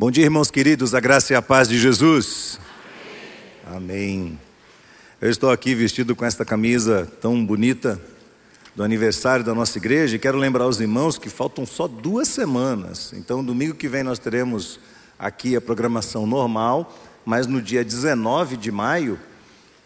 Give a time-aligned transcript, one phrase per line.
[0.00, 2.58] Bom dia, irmãos queridos, a graça e a paz de Jesus.
[3.66, 3.76] Amém.
[3.76, 4.40] Amém.
[5.20, 8.00] Eu estou aqui vestido com esta camisa tão bonita
[8.74, 13.12] do aniversário da nossa igreja e quero lembrar os irmãos que faltam só duas semanas.
[13.12, 14.80] Então, domingo que vem nós teremos
[15.18, 19.20] aqui a programação normal, mas no dia 19 de maio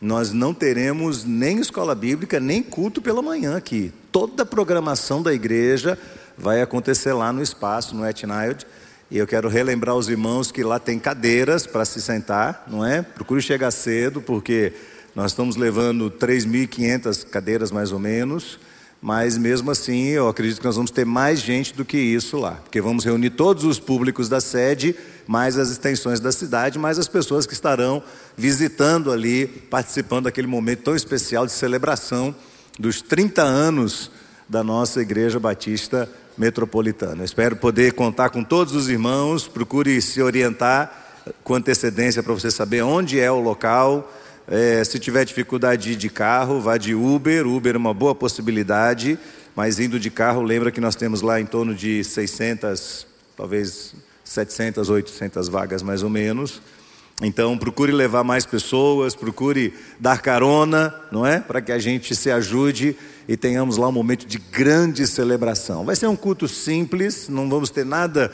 [0.01, 3.93] nós não teremos nem escola bíblica, nem culto pela manhã aqui.
[4.13, 5.99] Toda a programação da igreja
[6.39, 8.65] vai acontecer lá no espaço, no Etnild.
[9.15, 13.01] E eu quero relembrar os irmãos que lá tem cadeiras para se sentar, não é?
[13.01, 14.73] Procure chegar cedo, porque
[15.15, 18.59] nós estamos levando 3.500 cadeiras mais ou menos.
[19.01, 22.55] Mas mesmo assim, eu acredito que nós vamos ter mais gente do que isso lá,
[22.55, 24.97] porque vamos reunir todos os públicos da sede,
[25.29, 28.03] mais as extensões da cidade, mais as pessoas que estarão
[28.37, 32.35] visitando ali, participando daquele momento tão especial de celebração
[32.81, 34.11] dos 30 anos
[34.49, 37.25] da nossa Igreja Batista Metropolitana.
[37.25, 42.83] Espero poder contar com todos os irmãos, procure se orientar com antecedência para você saber
[42.83, 44.11] onde é o local
[44.47, 47.47] é, se tiver dificuldade de ir de carro, vá de Uber.
[47.47, 49.19] Uber é uma boa possibilidade,
[49.57, 54.91] mas indo de carro, lembra que nós temos lá em torno de 600, talvez 700,
[54.91, 56.61] 800 vagas mais ou menos.
[57.23, 61.41] Então, procure levar mais pessoas, procure dar carona, não é?
[61.41, 62.97] Para que a gente se ajude
[63.29, 65.85] e tenhamos lá um momento de grande celebração.
[65.85, 68.31] Vai ser um culto simples, não vamos ter nada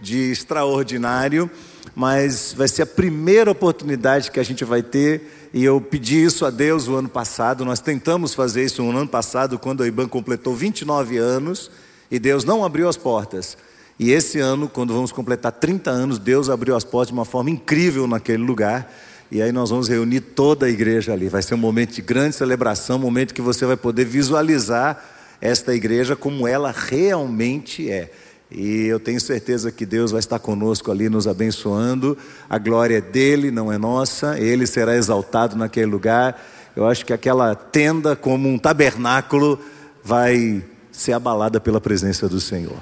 [0.00, 1.50] de extraordinário,
[1.94, 6.44] mas vai ser a primeira oportunidade que a gente vai ter e eu pedi isso
[6.46, 7.64] a Deus o ano passado.
[7.64, 11.70] Nós tentamos fazer isso no ano passado, quando a IBAN completou 29 anos,
[12.10, 13.56] e Deus não abriu as portas.
[13.98, 17.50] E esse ano, quando vamos completar 30 anos, Deus abriu as portas de uma forma
[17.50, 18.90] incrível naquele lugar.
[19.34, 21.26] E aí nós vamos reunir toda a igreja ali.
[21.26, 25.02] Vai ser um momento de grande celebração, um momento que você vai poder visualizar
[25.40, 28.12] esta igreja como ela realmente é.
[28.50, 32.14] E eu tenho certeza que Deus vai estar conosco ali, nos abençoando.
[32.46, 34.38] A glória é dele, não é nossa.
[34.38, 36.38] Ele será exaltado naquele lugar.
[36.76, 39.58] Eu acho que aquela tenda, como um tabernáculo,
[40.04, 42.76] vai ser abalada pela presença do Senhor.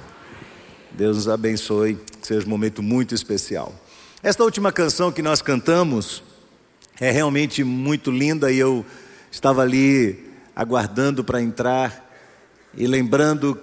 [0.91, 3.72] Deus nos abençoe, que seja um momento muito especial.
[4.21, 6.25] Esta última canção que nós cantamos
[7.00, 8.84] é realmente muito linda e eu
[9.33, 10.22] estava ali
[10.55, 12.06] aguardando para entrar
[12.77, 13.59] e lembrando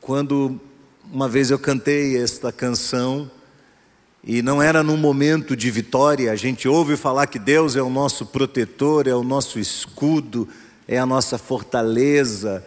[0.00, 0.58] quando
[1.12, 3.30] uma vez eu cantei esta canção
[4.24, 7.90] e não era num momento de vitória, a gente ouve falar que Deus é o
[7.90, 10.48] nosso protetor, é o nosso escudo,
[10.88, 12.64] é a nossa fortaleza.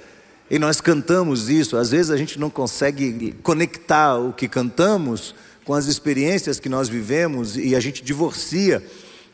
[0.50, 5.34] E nós cantamos isso, às vezes a gente não consegue conectar o que cantamos
[5.66, 8.84] com as experiências que nós vivemos e a gente divorcia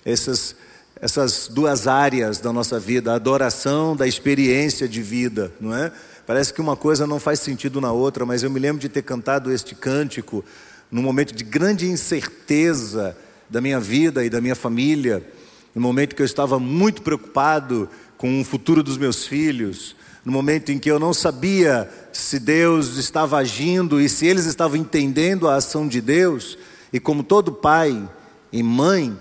[0.06, 0.56] essas,
[1.02, 5.92] essas duas áreas da nossa vida, a adoração da experiência de vida, não é?
[6.28, 9.02] Parece que uma coisa não faz sentido na outra, mas eu me lembro de ter
[9.02, 10.44] cantado este cântico
[10.92, 13.16] num momento de grande incerteza
[13.50, 15.26] da minha vida e da minha família,
[15.74, 19.96] no momento que eu estava muito preocupado com o futuro dos meus filhos,
[20.26, 24.78] no momento em que eu não sabia se Deus estava agindo e se eles estavam
[24.78, 26.58] entendendo a ação de Deus,
[26.92, 28.08] e como todo pai
[28.52, 29.18] e mãe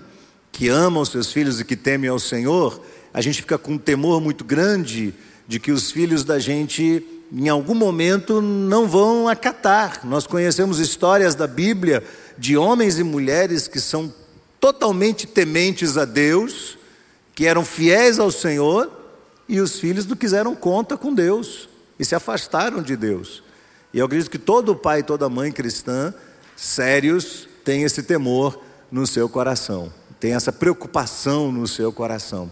[0.59, 2.83] que amam os seus filhos e que temem ao Senhor,
[3.15, 5.15] a gente fica com um temor muito grande
[5.47, 10.05] de que os filhos da gente, em algum momento, não vão acatar.
[10.05, 12.03] Nós conhecemos histórias da Bíblia
[12.37, 14.13] de homens e mulheres que são
[14.59, 16.77] totalmente tementes a Deus,
[17.37, 18.91] que eram fiéis ao Senhor,
[19.49, 21.69] e os filhos não quiseram conta com Deus
[22.01, 23.45] e se afastaram de Deus.
[23.95, 26.13] E eu acredito que todo pai e toda mãe cristã,
[26.57, 32.51] sérios, tem esse temor no seu coração, tem essa preocupação no seu coração.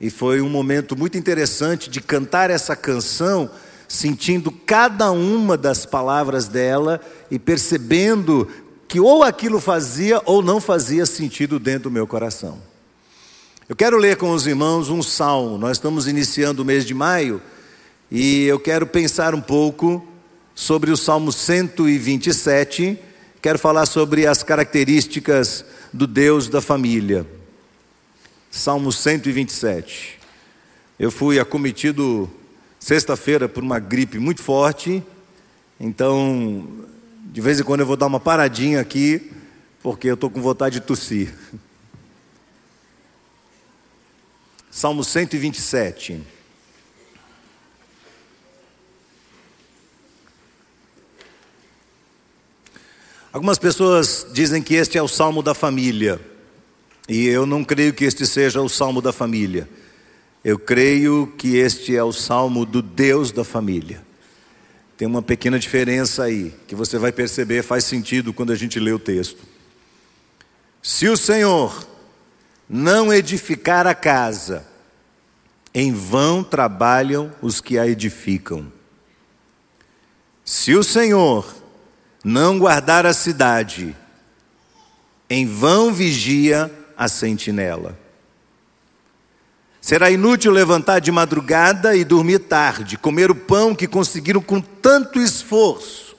[0.00, 3.50] E foi um momento muito interessante de cantar essa canção,
[3.86, 8.48] sentindo cada uma das palavras dela e percebendo
[8.88, 12.58] que ou aquilo fazia ou não fazia sentido dentro do meu coração.
[13.68, 15.56] Eu quero ler com os irmãos um salmo.
[15.56, 17.40] Nós estamos iniciando o mês de maio
[18.10, 20.06] e eu quero pensar um pouco
[20.54, 22.98] sobre o salmo 127.
[23.42, 27.26] Quero falar sobre as características do Deus da família.
[28.52, 30.16] Salmo 127.
[30.96, 32.30] Eu fui acometido
[32.78, 35.02] sexta-feira por uma gripe muito forte,
[35.80, 36.86] então
[37.32, 39.32] de vez em quando eu vou dar uma paradinha aqui,
[39.82, 41.34] porque eu estou com vontade de tossir.
[44.70, 46.22] Salmo 127.
[53.32, 56.20] Algumas pessoas dizem que este é o salmo da família.
[57.08, 59.66] E eu não creio que este seja o salmo da família.
[60.44, 64.04] Eu creio que este é o salmo do Deus da família.
[64.98, 68.92] Tem uma pequena diferença aí, que você vai perceber, faz sentido quando a gente lê
[68.92, 69.42] o texto.
[70.82, 71.86] Se o Senhor
[72.68, 74.66] não edificar a casa,
[75.72, 78.70] em vão trabalham os que a edificam.
[80.44, 81.61] Se o Senhor
[82.24, 83.96] não guardar a cidade,
[85.28, 87.98] em vão vigia a sentinela.
[89.80, 95.20] Será inútil levantar de madrugada e dormir tarde, comer o pão que conseguiram com tanto
[95.20, 96.14] esforço.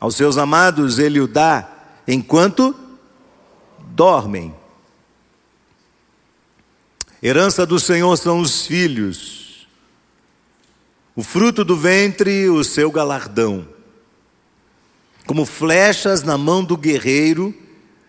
[0.00, 1.68] Aos seus amados ele o dá
[2.08, 2.74] enquanto
[3.78, 4.52] dormem.
[7.22, 9.68] Herança do Senhor são os filhos,
[11.14, 13.73] o fruto do ventre, o seu galardão.
[15.26, 17.54] Como flechas na mão do guerreiro,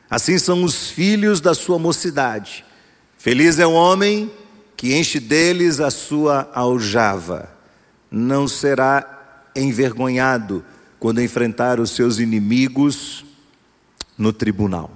[0.09, 2.65] assim são os filhos da sua mocidade.
[3.17, 4.31] Feliz é o homem
[4.75, 7.49] que enche deles a sua aljava,
[8.11, 10.63] não será envergonhado
[10.99, 13.25] quando enfrentar os seus inimigos
[14.17, 14.91] no tribunal.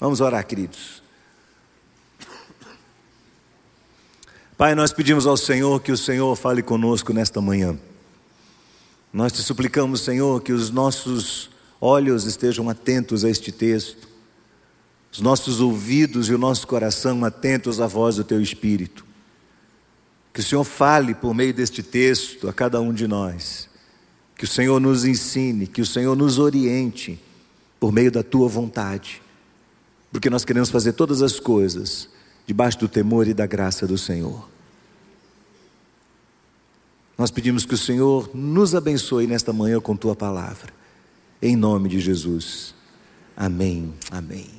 [0.00, 1.02] Vamos orar, queridos.
[4.56, 7.78] Pai, nós pedimos ao Senhor que o Senhor fale conosco nesta manhã.
[9.16, 11.48] Nós te suplicamos, Senhor, que os nossos
[11.80, 14.06] olhos estejam atentos a este texto
[15.10, 19.06] os nossos ouvidos e o nosso coração atentos à voz do Teu Espírito.
[20.34, 23.66] Que o Senhor fale por meio deste texto a cada um de nós.
[24.36, 27.18] Que o Senhor nos ensine, que o Senhor nos oriente
[27.80, 29.22] por meio da Tua vontade.
[30.12, 32.10] Porque nós queremos fazer todas as coisas
[32.46, 34.55] debaixo do temor e da graça do Senhor.
[37.18, 40.70] Nós pedimos que o Senhor nos abençoe nesta manhã com Tua palavra.
[41.40, 42.74] Em nome de Jesus.
[43.34, 43.94] Amém.
[44.10, 44.50] Amém.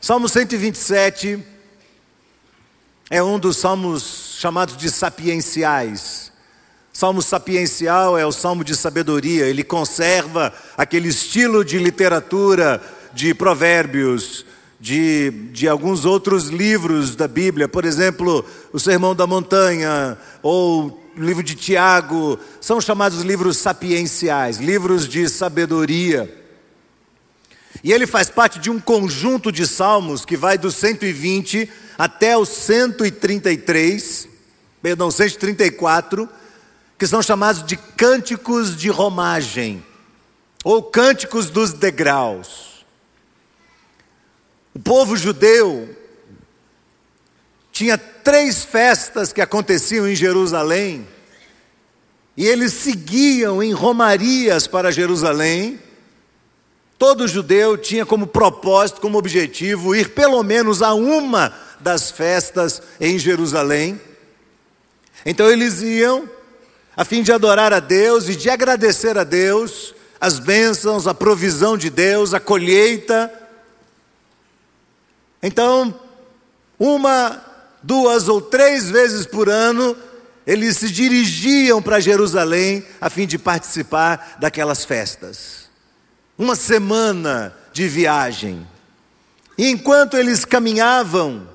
[0.00, 1.38] Salmo 127
[3.08, 6.32] é um dos salmos chamados de sapienciais.
[6.92, 12.82] Salmo sapiencial é o salmo de sabedoria, ele conserva aquele estilo de literatura
[13.14, 14.44] de provérbios,
[14.80, 21.42] de, de alguns outros livros da Bíblia, por exemplo, o Sermão da Montanha, ou livro
[21.42, 26.42] de Tiago, são chamados livros sapienciais, livros de sabedoria.
[27.82, 32.44] E ele faz parte de um conjunto de salmos que vai do 120 até o
[32.44, 34.28] 133,
[34.80, 36.28] perdão, 134,
[36.98, 39.84] que são chamados de cânticos de romagem,
[40.64, 42.84] ou cânticos dos degraus.
[44.74, 46.01] O povo judeu
[47.82, 51.04] tinha três festas que aconteciam em Jerusalém,
[52.36, 55.80] e eles seguiam em romarias para Jerusalém,
[56.96, 63.18] Todo judeu tinha como propósito, como objetivo, ir pelo menos a uma das festas em
[63.18, 64.00] Jerusalém.
[65.26, 66.30] Então eles iam
[66.96, 71.76] a fim de adorar a Deus e de agradecer a Deus as bênçãos, a provisão
[71.76, 73.32] de Deus, a colheita.
[75.42, 75.92] Então,
[76.78, 77.42] uma,
[77.82, 79.96] duas ou três vezes por ano,
[80.46, 85.62] eles se dirigiam para Jerusalém a fim de participar daquelas festas
[86.42, 88.66] uma semana de viagem.
[89.56, 91.48] E enquanto eles caminhavam,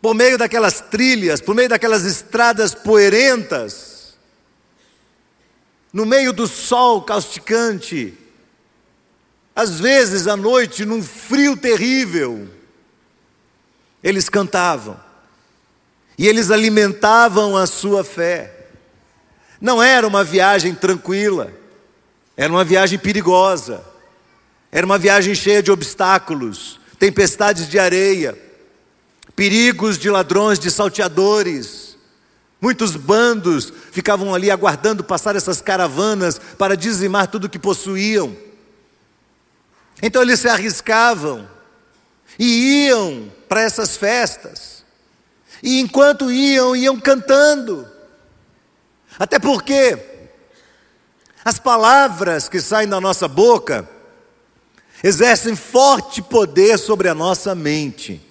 [0.00, 4.14] por meio daquelas trilhas, por meio daquelas estradas poeirentas,
[5.92, 8.16] no meio do sol causticante,
[9.54, 12.48] às vezes à noite, num frio terrível,
[14.02, 14.98] eles cantavam
[16.16, 18.66] e eles alimentavam a sua fé.
[19.60, 21.52] Não era uma viagem tranquila,
[22.36, 23.84] era uma viagem perigosa,
[24.70, 28.38] era uma viagem cheia de obstáculos, tempestades de areia,
[29.34, 31.96] perigos de ladrões, de salteadores.
[32.60, 38.36] Muitos bandos ficavam ali aguardando passar essas caravanas para dizimar tudo que possuíam.
[40.02, 41.48] Então eles se arriscavam
[42.38, 44.84] e iam para essas festas.
[45.60, 47.84] E enquanto iam, iam cantando.
[49.18, 49.98] Até porque
[51.44, 53.90] as palavras que saem da nossa boca
[55.02, 58.24] exercem forte poder sobre a nossa mente.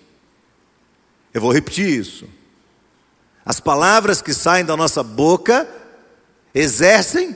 [1.34, 2.26] Eu vou repetir isso.
[3.46, 5.68] As palavras que saem da nossa boca
[6.56, 7.36] exercem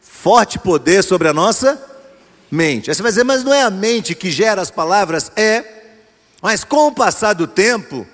[0.00, 1.78] forte poder sobre a nossa
[2.50, 2.88] mente.
[2.88, 5.30] Aí você vai dizer, mas não é a mente que gera as palavras?
[5.36, 5.77] É.
[6.40, 8.06] Mas com o passar do tempo,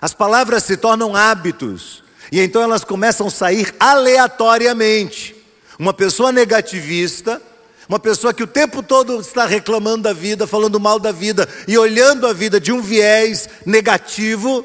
[0.00, 2.02] as palavras se tornam hábitos.
[2.30, 5.34] E então elas começam a sair aleatoriamente.
[5.78, 7.40] Uma pessoa negativista,
[7.88, 11.78] uma pessoa que o tempo todo está reclamando da vida, falando mal da vida e
[11.78, 14.64] olhando a vida de um viés negativo,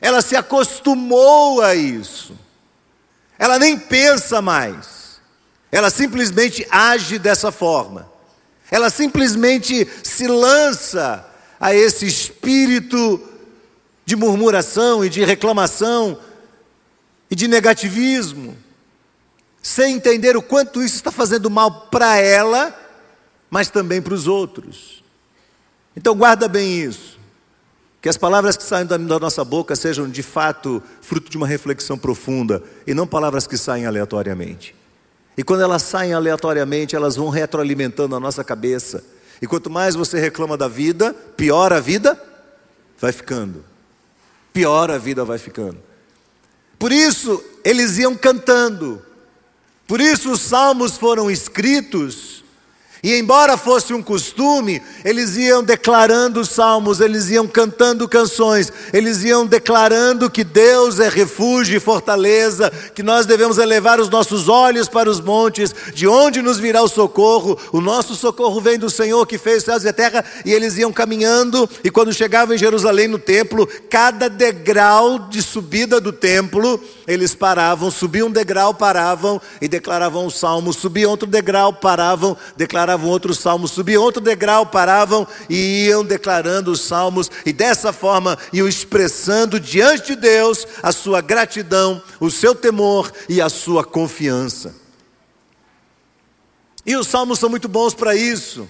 [0.00, 2.36] ela se acostumou a isso.
[3.38, 5.20] Ela nem pensa mais.
[5.70, 8.10] Ela simplesmente age dessa forma.
[8.70, 11.24] Ela simplesmente se lança
[11.60, 13.20] a esse espírito
[14.04, 16.18] de murmuração e de reclamação
[17.30, 18.56] e de negativismo,
[19.62, 22.74] sem entender o quanto isso está fazendo mal para ela,
[23.50, 25.02] mas também para os outros.
[25.96, 27.16] Então guarda bem isso.
[28.00, 31.98] Que as palavras que saem da nossa boca sejam de fato fruto de uma reflexão
[31.98, 34.76] profunda e não palavras que saem aleatoriamente.
[35.36, 39.04] E quando elas saem aleatoriamente, elas vão retroalimentando a nossa cabeça.
[39.40, 42.20] E quanto mais você reclama da vida, pior a vida
[42.98, 43.64] vai ficando.
[44.52, 45.78] Pior a vida vai ficando.
[46.78, 49.02] Por isso, eles iam cantando.
[49.86, 52.44] Por isso, os salmos foram escritos
[53.02, 59.46] e embora fosse um costume, eles iam declarando salmos, eles iam cantando canções, eles iam
[59.46, 65.10] declarando que Deus é refúgio e fortaleza, que nós devemos elevar os nossos olhos para
[65.10, 67.58] os montes, de onde nos virá o socorro.
[67.70, 70.92] O nosso socorro vem do Senhor que fez céus e a terra, e eles iam
[70.92, 77.34] caminhando, e quando chegavam em Jerusalém no templo, cada degrau de subida do templo, eles
[77.34, 83.10] paravam, subiam um degrau, paravam e declaravam o salmo, subiam outro degrau, paravam, declaravam declaravam
[83.10, 88.68] outros salmos, subiam outro degrau, paravam e iam declarando os salmos, e dessa forma iam
[88.68, 94.72] expressando diante de Deus a sua gratidão, o seu temor e a sua confiança.
[96.84, 98.68] E os salmos são muito bons para isso,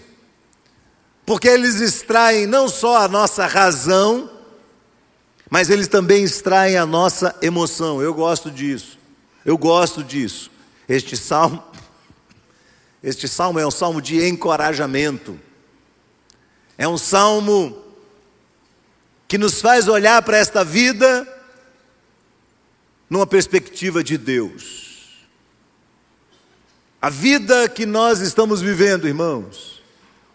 [1.27, 4.31] porque eles extraem não só a nossa razão,
[5.51, 8.01] mas eles também extraem a nossa emoção.
[8.01, 8.99] Eu gosto disso.
[9.45, 10.51] Eu gosto disso.
[10.89, 11.63] Este salmo
[13.07, 15.39] este salmo é um salmo de encorajamento.
[16.77, 17.81] É um salmo
[19.29, 21.25] que nos faz olhar para esta vida
[23.09, 25.29] numa perspectiva de Deus.
[27.01, 29.81] A vida que nós estamos vivendo, irmãos,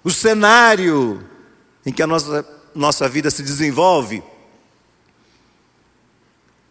[0.01, 1.27] o cenário
[1.85, 4.23] em que a nossa, nossa vida se desenvolve,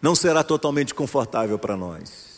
[0.00, 2.29] não será totalmente confortável para nós.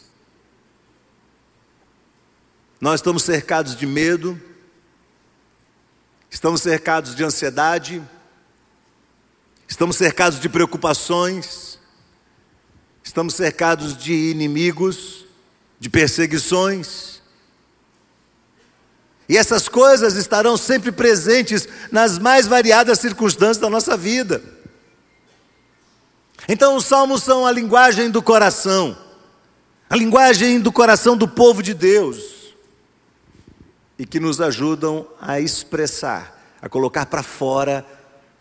[2.82, 4.42] Nós estamos cercados de medo,
[6.28, 8.02] estamos cercados de ansiedade,
[9.68, 11.78] estamos cercados de preocupações,
[13.04, 15.24] estamos cercados de inimigos,
[15.78, 17.22] de perseguições.
[19.28, 24.42] E essas coisas estarão sempre presentes nas mais variadas circunstâncias da nossa vida.
[26.48, 28.98] Então, os salmos são a linguagem do coração,
[29.88, 32.41] a linguagem do coração do povo de Deus
[33.98, 37.86] e que nos ajudam a expressar, a colocar para fora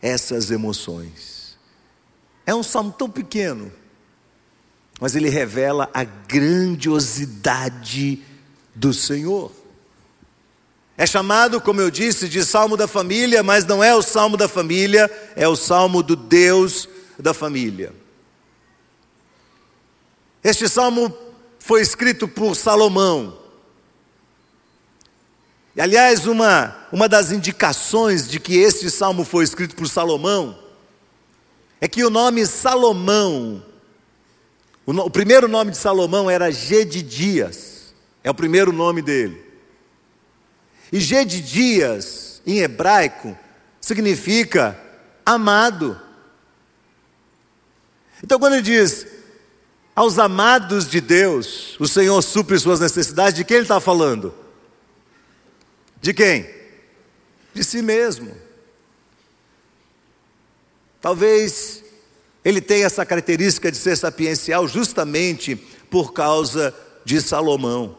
[0.02, 1.58] essas emoções.
[2.46, 3.72] É um salmo tão pequeno,
[5.00, 8.22] mas ele revela a grandiosidade
[8.74, 9.52] do Senhor.
[10.98, 14.48] É chamado, como eu disse, de salmo da família, mas não é o salmo da
[14.48, 17.94] família, é o salmo do Deus da família.
[20.44, 21.16] Este salmo
[21.60, 23.41] foi escrito por Salomão,
[25.76, 30.58] e, aliás, uma, uma das indicações de que este salmo foi escrito por Salomão
[31.80, 33.64] é que o nome Salomão,
[34.86, 39.42] o, no, o primeiro nome de Salomão era Gedidias, é o primeiro nome dele.
[40.92, 43.38] E Gedidias, em hebraico,
[43.80, 44.78] significa
[45.26, 46.00] amado.
[48.22, 49.08] Então, quando ele diz
[49.96, 54.41] aos amados de Deus, o Senhor supre suas necessidades, de quem ele está falando?
[56.02, 56.50] De quem?
[57.54, 58.36] De si mesmo.
[61.00, 61.84] Talvez
[62.44, 65.56] ele tenha essa característica de ser sapiencial justamente
[65.90, 66.74] por causa
[67.06, 67.98] de Salomão.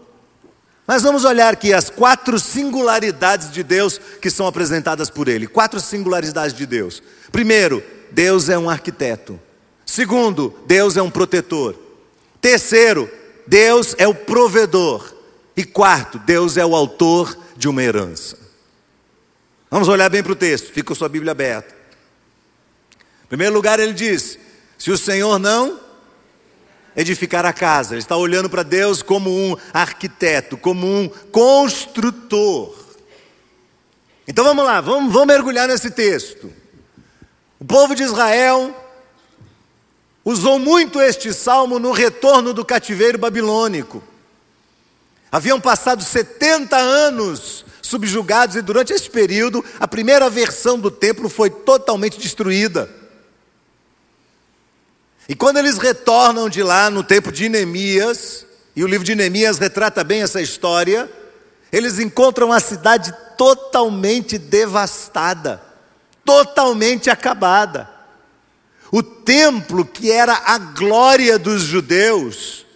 [0.87, 5.47] Mas vamos olhar aqui as quatro singularidades de Deus que são apresentadas por ele.
[5.47, 7.03] Quatro singularidades de Deus.
[7.31, 9.41] Primeiro, Deus é um arquiteto.
[9.87, 11.77] Segundo, Deus é um protetor.
[12.41, 13.09] Terceiro,
[13.47, 15.22] Deus é o provedor.
[15.57, 18.39] E quarto, Deus é o autor de uma herança.
[19.71, 21.75] Vamos olhar bem para o texto, fica com sua Bíblia aberta.
[23.25, 24.39] Em primeiro lugar, ele diz:
[24.79, 25.81] se o Senhor não
[26.97, 32.75] edificar a casa, ele está olhando para Deus como um arquiteto, como um construtor.
[34.27, 36.53] Então vamos lá, vamos, vamos mergulhar nesse texto.
[37.59, 38.75] O povo de Israel
[40.25, 44.03] usou muito este salmo no retorno do cativeiro babilônico.
[45.33, 51.49] Haviam passado 70 anos subjugados e durante esse período a primeira versão do templo foi
[51.49, 52.91] totalmente destruída.
[55.27, 58.45] E quando eles retornam de lá no tempo de Neemias,
[58.77, 61.11] e o livro de Neemias retrata bem essa história,
[61.73, 65.63] eles encontram a cidade totalmente devastada,
[66.27, 67.89] totalmente acabada.
[68.91, 72.67] O templo, que era a glória dos judeus,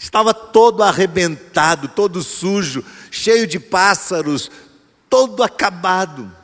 [0.00, 4.50] estava todo arrebentado, todo sujo, cheio de pássaros,
[5.10, 6.34] todo acabado.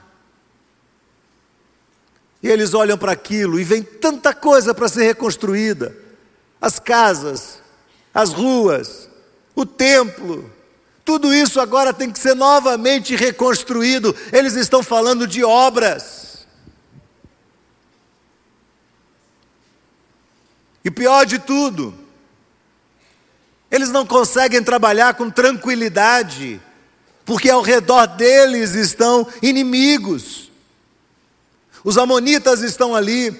[2.42, 5.96] E eles olham para aquilo e vem tanta coisa para ser reconstruída:
[6.60, 7.60] as casas,
[8.12, 9.08] as ruas,
[9.54, 10.52] o templo.
[11.02, 14.14] Tudo isso agora tem que ser novamente reconstruído.
[14.32, 16.46] Eles estão falando de obras.
[20.84, 22.05] E pior de tudo,
[23.96, 26.60] não conseguem trabalhar com tranquilidade,
[27.24, 30.50] porque ao redor deles estão inimigos.
[31.82, 33.34] Os amonitas estão ali,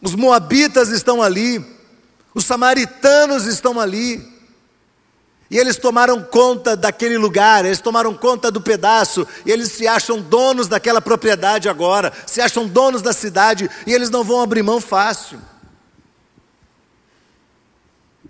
[0.00, 1.64] os moabitas estão ali,
[2.32, 4.38] os samaritanos estão ali.
[5.50, 10.20] E eles tomaram conta daquele lugar, eles tomaram conta do pedaço, e eles se acham
[10.20, 14.80] donos daquela propriedade agora, se acham donos da cidade, e eles não vão abrir mão
[14.80, 15.40] fácil.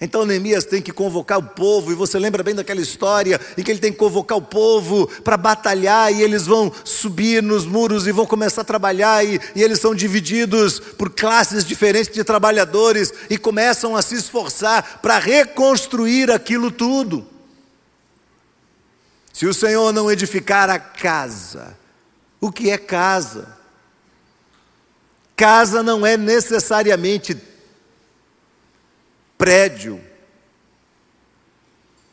[0.00, 3.70] Então Neemias tem que convocar o povo, e você lembra bem daquela história em que
[3.70, 8.12] ele tem que convocar o povo para batalhar, e eles vão subir nos muros e
[8.12, 13.36] vão começar a trabalhar, e, e, eles são divididos por classes diferentes de trabalhadores, e
[13.36, 17.26] começam a se esforçar para reconstruir aquilo tudo.
[19.32, 21.76] Se o Senhor não edificar a casa,
[22.40, 23.56] o que é casa?
[25.34, 27.36] Casa não é necessariamente
[29.38, 30.04] prédio.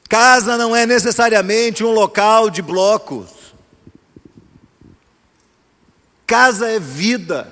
[0.07, 3.31] Casa não é necessariamente um local de blocos.
[6.27, 7.51] Casa é vida.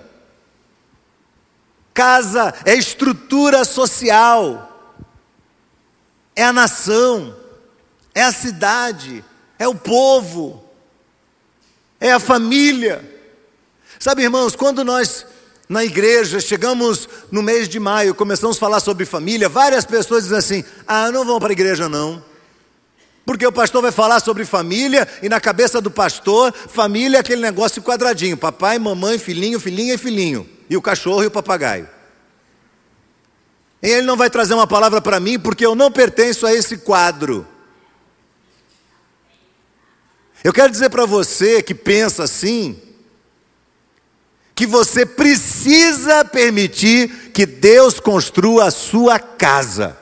[1.94, 4.70] Casa é estrutura social.
[6.36, 7.36] É a nação.
[8.14, 9.26] É a cidade.
[9.58, 10.64] É o povo.
[12.00, 13.10] É a família.
[14.00, 15.26] Sabe, irmãos, quando nós
[15.74, 20.38] na igreja, chegamos no mês de maio, começamos a falar sobre família, várias pessoas dizem
[20.38, 22.24] assim: ah, não vão para a igreja não.
[23.26, 27.42] Porque o pastor vai falar sobre família e na cabeça do pastor, família é aquele
[27.42, 31.90] negócio quadradinho: papai, mamãe, filhinho, filhinha e filhinho, e o cachorro e o papagaio.
[33.82, 36.78] E ele não vai trazer uma palavra para mim porque eu não pertenço a esse
[36.78, 37.48] quadro.
[40.44, 42.80] Eu quero dizer para você que pensa assim,
[44.56, 49.98] que você precisa permitir que Deus construa a sua casa.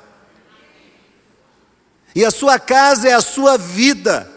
[2.13, 4.29] E a sua casa é a sua vida,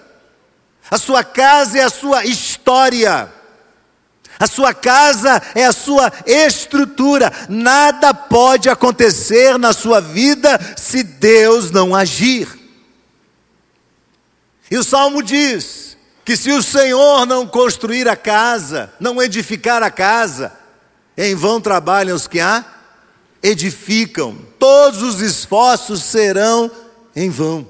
[0.88, 3.32] a sua casa é a sua história,
[4.38, 7.32] a sua casa é a sua estrutura.
[7.48, 12.48] Nada pode acontecer na sua vida se Deus não agir.
[14.70, 15.93] E o salmo diz:
[16.24, 20.52] que se o Senhor não construir a casa, não edificar a casa,
[21.16, 22.64] em vão trabalham os que a
[23.42, 26.70] edificam, todos os esforços serão
[27.14, 27.68] em vão.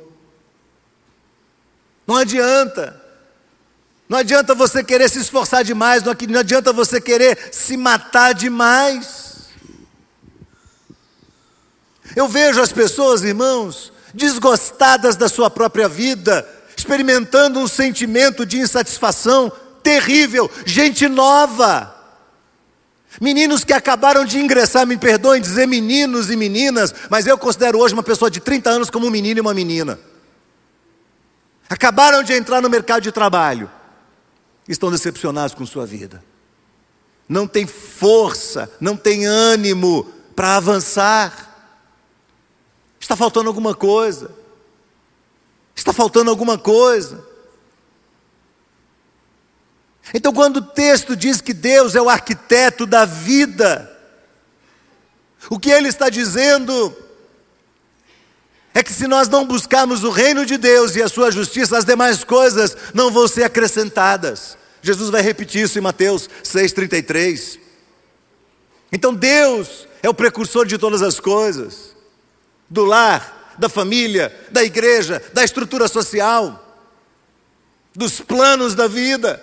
[2.07, 3.03] Não adianta,
[4.09, 9.49] não adianta você querer se esforçar demais, não adianta você querer se matar demais.
[12.15, 19.53] Eu vejo as pessoas, irmãos, desgostadas da sua própria vida, experimentando um sentimento de insatisfação
[19.83, 21.93] terrível, gente nova.
[23.21, 27.95] Meninos que acabaram de ingressar, me perdoem dizer meninos e meninas, mas eu considero hoje
[27.95, 29.99] uma pessoa de 30 anos como um menino e uma menina.
[31.69, 33.71] Acabaram de entrar no mercado de trabalho,
[34.69, 36.23] estão decepcionados com sua vida.
[37.29, 41.51] Não tem força, não tem ânimo para avançar.
[43.01, 44.31] Está faltando alguma coisa.
[45.75, 47.25] Está faltando alguma coisa.
[50.13, 53.91] Então, quando o texto diz que Deus é o arquiteto da vida,
[55.49, 56.95] o que ele está dizendo
[58.75, 61.85] é que se nós não buscarmos o reino de Deus e a sua justiça, as
[61.85, 64.59] demais coisas não vão ser acrescentadas.
[64.83, 67.59] Jesus vai repetir isso em Mateus 6,33.
[68.91, 71.95] Então Deus é o precursor de todas as coisas,
[72.69, 76.61] do lar, da família, da igreja, da estrutura social,
[77.95, 79.43] dos planos da vida.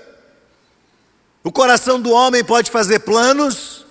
[1.44, 3.86] O coração do homem pode fazer planos,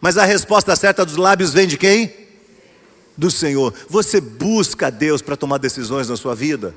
[0.00, 2.14] mas a resposta certa dos lábios vem de quem?
[3.16, 3.74] Do Senhor.
[3.88, 6.74] Você busca a Deus para tomar decisões na sua vida?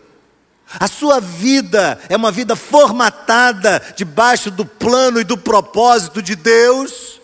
[0.79, 7.14] A sua vida é uma vida formatada debaixo do plano e do propósito de Deus?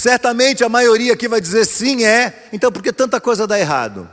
[0.00, 2.48] Certamente a maioria aqui vai dizer sim, é.
[2.54, 4.08] Então por que tanta coisa dá errado?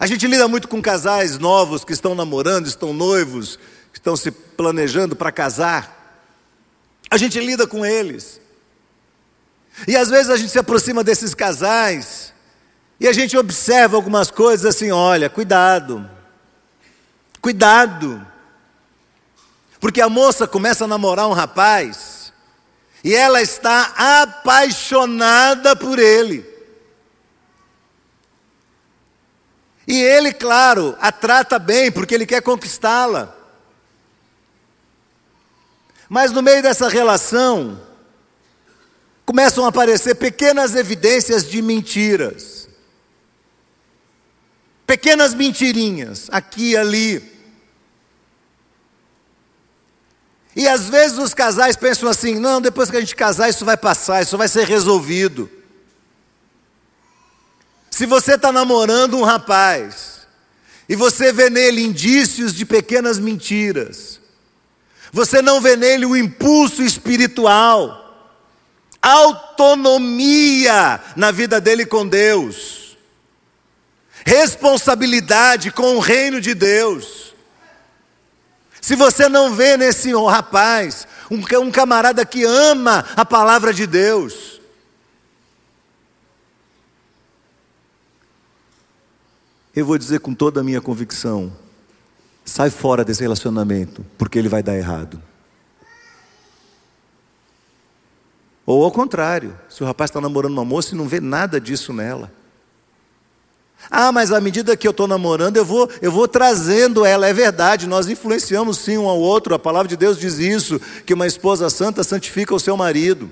[0.00, 3.60] A gente lida muito com casais novos que estão namorando, estão noivos,
[3.94, 6.20] estão se planejando para casar.
[7.08, 8.40] A gente lida com eles.
[9.86, 12.34] E às vezes a gente se aproxima desses casais
[12.98, 16.10] e a gente observa algumas coisas assim: olha, cuidado,
[17.40, 18.26] cuidado.
[19.78, 22.17] Porque a moça começa a namorar um rapaz
[23.02, 26.44] e ela está apaixonada por ele.
[29.86, 33.34] E ele, claro, a trata bem porque ele quer conquistá-la.
[36.08, 37.80] Mas no meio dessa relação,
[39.24, 42.68] começam a aparecer pequenas evidências de mentiras.
[44.86, 47.37] Pequenas mentirinhas, aqui e ali.
[50.58, 53.76] E às vezes os casais pensam assim: não, depois que a gente casar, isso vai
[53.76, 55.48] passar, isso vai ser resolvido.
[57.88, 60.26] Se você está namorando um rapaz
[60.88, 64.18] e você vê nele indícios de pequenas mentiras,
[65.12, 68.34] você não vê nele o impulso espiritual,
[69.00, 72.96] autonomia na vida dele com Deus,
[74.26, 77.27] responsabilidade com o reino de Deus.
[78.80, 84.60] Se você não vê nesse rapaz um, um camarada que ama a palavra de Deus,
[89.74, 91.52] eu vou dizer com toda a minha convicção:
[92.44, 95.22] sai fora desse relacionamento, porque ele vai dar errado.
[98.64, 101.92] Ou ao contrário, se o rapaz está namorando uma moça e não vê nada disso
[101.92, 102.37] nela.
[103.90, 107.26] Ah, mas à medida que eu estou namorando, eu vou, eu vou trazendo ela.
[107.26, 109.54] É verdade, nós influenciamos sim um ao outro.
[109.54, 113.30] A palavra de Deus diz isso: que uma esposa santa santifica o seu marido.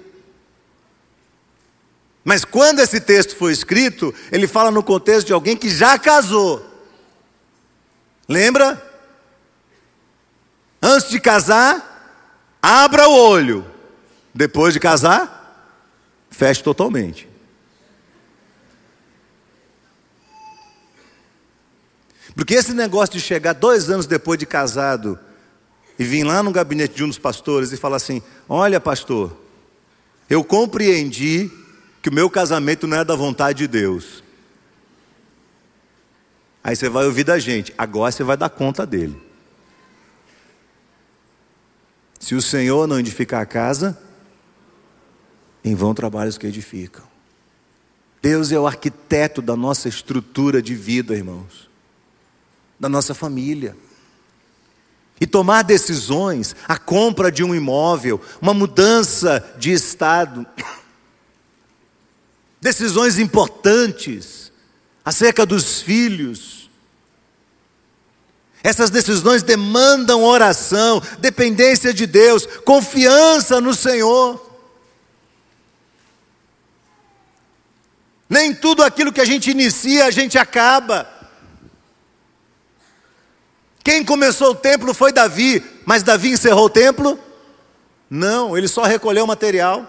[2.25, 6.65] Mas quando esse texto foi escrito, ele fala no contexto de alguém que já casou.
[8.29, 8.83] Lembra?
[10.83, 13.65] Antes de casar, abra o olho.
[14.35, 15.73] Depois de casar,
[16.31, 17.29] feche totalmente.
[22.37, 25.18] Porque esse negócio de chegar dois anos depois de casado
[25.99, 29.35] e vir lá no gabinete de um dos pastores e falar assim: Olha, pastor,
[30.29, 31.51] eu compreendi
[32.03, 34.22] que o meu casamento não é da vontade de Deus.
[36.62, 39.18] Aí você vai ouvir da gente, agora você vai dar conta dele.
[42.20, 43.96] Se o Senhor não edificar a casa,
[45.64, 47.05] em vão trabalhos que edificam.
[48.20, 51.70] Deus é o arquiteto da nossa estrutura de vida, irmãos,
[52.79, 53.77] da nossa família.
[55.21, 60.47] E tomar decisões, a compra de um imóvel, uma mudança de estado,
[62.61, 64.53] decisões importantes
[65.05, 66.69] acerca dos filhos.
[68.62, 74.45] Essas decisões demandam oração, dependência de Deus, confiança no Senhor.
[78.29, 81.09] Nem tudo aquilo que a gente inicia, a gente acaba.
[83.87, 87.16] Quem começou o templo foi Davi, mas Davi encerrou o templo?
[88.11, 89.88] Não, ele só recolheu o material.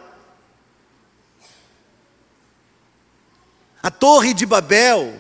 [3.82, 5.20] A Torre de Babel,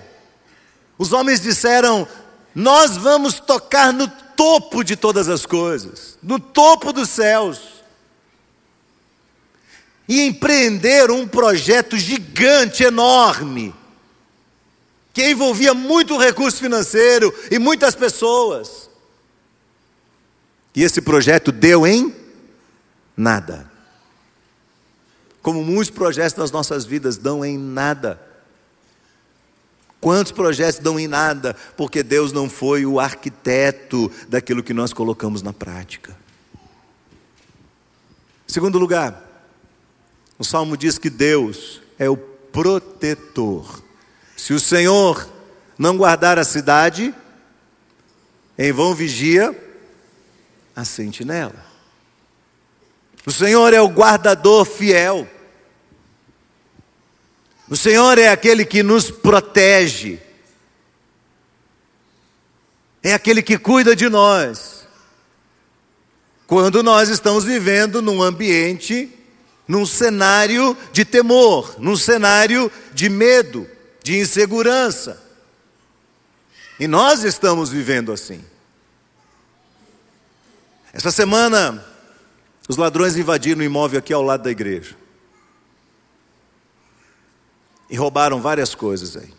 [0.95, 2.07] os homens disseram:
[2.53, 7.83] Nós vamos tocar no topo de todas as coisas, no topo dos céus
[10.07, 13.73] e empreender um projeto gigante, enorme,
[15.17, 18.87] que envolvia muito recurso financeiro e muitas pessoas.
[20.75, 22.13] E esse projeto deu em
[23.17, 23.67] nada.
[25.41, 28.21] Como muitos projetos das nossas vidas dão em nada.
[29.99, 31.55] Quantos projetos dão em nada?
[31.75, 36.15] Porque Deus não foi o arquiteto daquilo que nós colocamos na prática.
[38.45, 39.49] Segundo lugar,
[40.37, 43.86] o salmo diz que Deus é o protetor.
[44.37, 45.27] Se o Senhor
[45.77, 47.13] não guardar a cidade,
[48.57, 49.53] em vão vigia
[50.75, 51.65] a sentinela.
[53.25, 55.27] O Senhor é o guardador fiel.
[57.67, 60.19] O Senhor é aquele que nos protege.
[63.03, 64.87] É aquele que cuida de nós.
[66.45, 69.13] Quando nós estamos vivendo num ambiente
[69.67, 73.67] num cenário de temor, num cenário de medo,
[74.07, 75.21] de insegurança.
[76.79, 78.41] E nós estamos vivendo assim.
[80.93, 81.85] Essa semana,
[82.69, 84.95] os ladrões invadiram o imóvel aqui ao lado da igreja.
[87.89, 89.33] E roubaram várias coisas aí.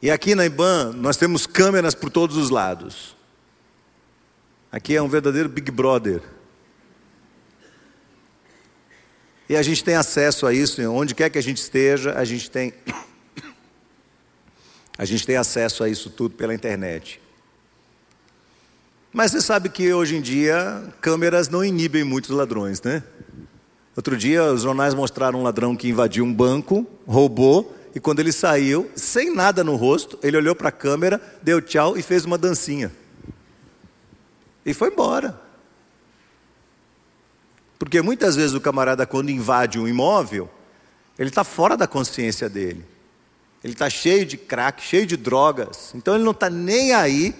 [0.00, 3.14] E aqui na IBAN nós temos câmeras por todos os lados.
[4.72, 6.22] Aqui é um verdadeiro Big Brother.
[9.48, 12.50] E a gente tem acesso a isso, onde quer que a gente esteja, a gente
[12.50, 12.72] tem
[14.98, 17.20] a gente tem acesso a isso tudo pela internet.
[19.12, 23.02] Mas você sabe que hoje em dia câmeras não inibem muitos ladrões, né?
[23.96, 28.32] Outro dia os jornais mostraram um ladrão que invadiu um banco, roubou, e quando ele
[28.32, 32.36] saiu, sem nada no rosto, ele olhou para a câmera, deu tchau e fez uma
[32.36, 32.92] dancinha.
[34.66, 35.45] E foi embora.
[37.78, 40.50] Porque muitas vezes o camarada, quando invade um imóvel,
[41.18, 42.84] ele está fora da consciência dele.
[43.62, 45.92] Ele está cheio de crack, cheio de drogas.
[45.94, 47.34] Então ele não está nem aí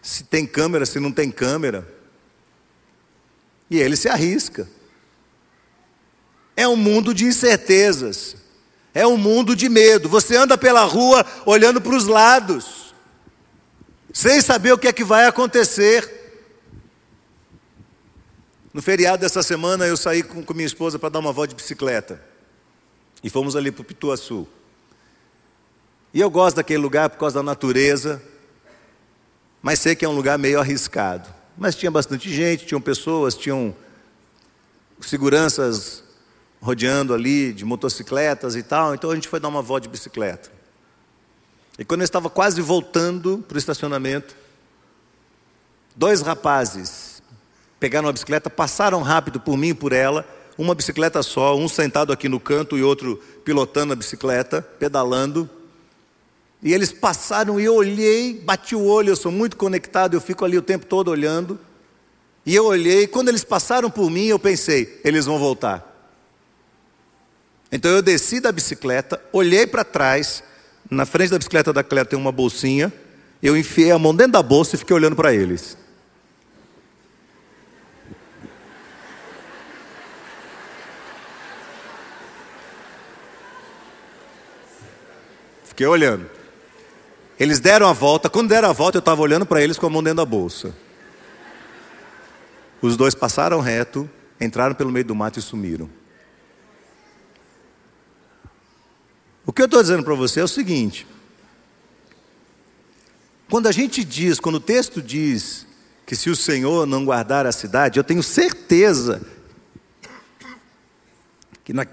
[0.00, 1.86] se tem câmera, se não tem câmera.
[3.70, 4.68] E ele se arrisca.
[6.56, 8.36] É um mundo de incertezas.
[8.92, 10.08] É um mundo de medo.
[10.08, 12.94] Você anda pela rua olhando para os lados,
[14.12, 16.23] sem saber o que é que vai acontecer.
[18.74, 21.54] No feriado dessa semana eu saí com, com minha esposa para dar uma volta de
[21.54, 22.20] bicicleta.
[23.22, 24.48] E fomos ali para o Pituaçu.
[26.12, 28.20] E eu gosto daquele lugar por causa da natureza,
[29.62, 31.32] mas sei que é um lugar meio arriscado.
[31.56, 33.76] Mas tinha bastante gente, tinham pessoas, tinham
[35.00, 36.02] seguranças
[36.60, 40.50] rodeando ali de motocicletas e tal, então a gente foi dar uma volta de bicicleta.
[41.78, 44.34] E quando eu estava quase voltando para o estacionamento,
[45.94, 47.03] dois rapazes
[47.78, 52.12] pegaram uma bicicleta, passaram rápido por mim e por ela, uma bicicleta só, um sentado
[52.12, 55.48] aqui no canto e outro pilotando a bicicleta, pedalando.
[56.62, 60.44] E eles passaram e eu olhei, bati o olho, eu sou muito conectado, eu fico
[60.44, 61.58] ali o tempo todo olhando.
[62.46, 65.90] E eu olhei, quando eles passaram por mim, eu pensei, eles vão voltar.
[67.70, 70.42] Então eu desci da bicicleta, olhei para trás,
[70.88, 72.92] na frente da bicicleta da Cléo tem uma bolsinha,
[73.42, 75.76] eu enfiei a mão dentro da bolsa e fiquei olhando para eles.
[85.74, 86.30] Fiquei olhando.
[87.36, 89.90] Eles deram a volta, quando deram a volta eu estava olhando para eles com a
[89.90, 90.72] mão dentro da bolsa.
[92.80, 94.08] Os dois passaram reto,
[94.40, 95.90] entraram pelo meio do mato e sumiram.
[99.44, 101.08] O que eu estou dizendo para você é o seguinte:
[103.50, 105.66] quando a gente diz, quando o texto diz
[106.06, 109.26] que se o Senhor não guardar a cidade, eu tenho certeza
[111.64, 111.84] que na.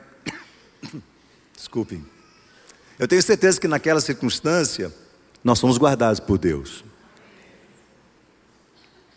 [1.58, 2.11] Desculpem.
[3.02, 4.94] Eu tenho certeza que naquela circunstância
[5.44, 6.84] nós somos guardados por Deus.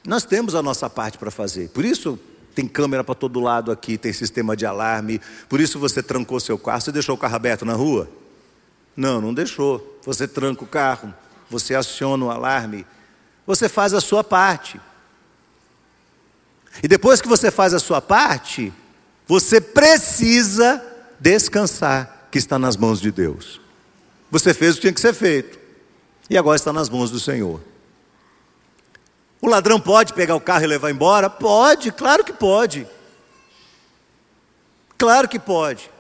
[0.07, 1.68] Nós temos a nossa parte para fazer.
[1.68, 2.18] Por isso
[2.55, 5.20] tem câmera para todo lado aqui, tem sistema de alarme.
[5.51, 6.81] Por isso você trancou seu carro.
[6.81, 8.09] Você deixou o carro aberto na rua?
[8.97, 10.01] Não, não deixou.
[10.03, 11.12] Você tranca o carro,
[11.51, 12.87] você aciona o alarme,
[13.47, 14.81] você faz a sua parte.
[16.83, 18.73] E depois que você faz a sua parte,
[19.27, 20.83] você precisa
[21.20, 23.62] descansar, que está nas mãos de Deus.
[24.30, 25.58] Você fez o que tinha que ser feito,
[26.28, 27.60] e agora está nas mãos do Senhor.
[29.40, 31.28] O ladrão pode pegar o carro e levar embora?
[31.28, 32.87] Pode, claro que pode.
[34.96, 35.90] Claro que pode.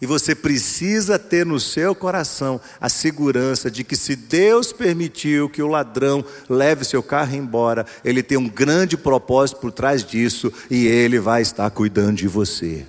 [0.00, 5.62] E você precisa ter no seu coração a segurança de que, se Deus permitiu que
[5.62, 10.86] o ladrão leve seu carro embora, ele tem um grande propósito por trás disso e
[10.86, 12.86] ele vai estar cuidando de você.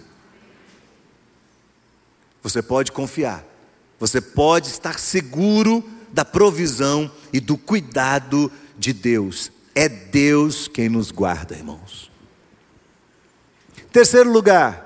[2.44, 3.44] Você pode confiar,
[4.06, 9.52] você pode estar seguro da provisão e do cuidado de Deus.
[9.74, 12.12] É Deus quem nos guarda, irmãos.
[13.92, 14.86] Terceiro lugar,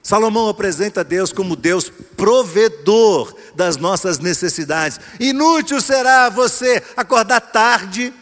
[0.00, 5.00] Salomão apresenta Deus como Deus provedor das nossas necessidades.
[5.18, 8.14] Inútil será você acordar tarde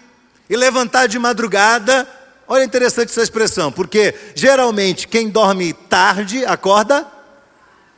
[0.49, 2.09] e levantar de madrugada.
[2.49, 7.12] Olha interessante essa expressão, porque geralmente quem dorme tarde acorda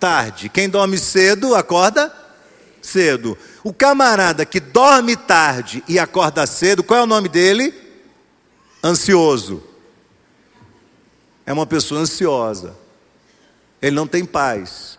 [0.04, 2.14] tarde, quem dorme cedo acorda
[2.82, 3.38] cedo.
[3.62, 7.72] O camarada que dorme tarde e acorda cedo, qual é o nome dele?
[8.84, 9.62] Ansioso.
[11.46, 12.76] É uma pessoa ansiosa.
[13.80, 14.98] Ele não tem paz.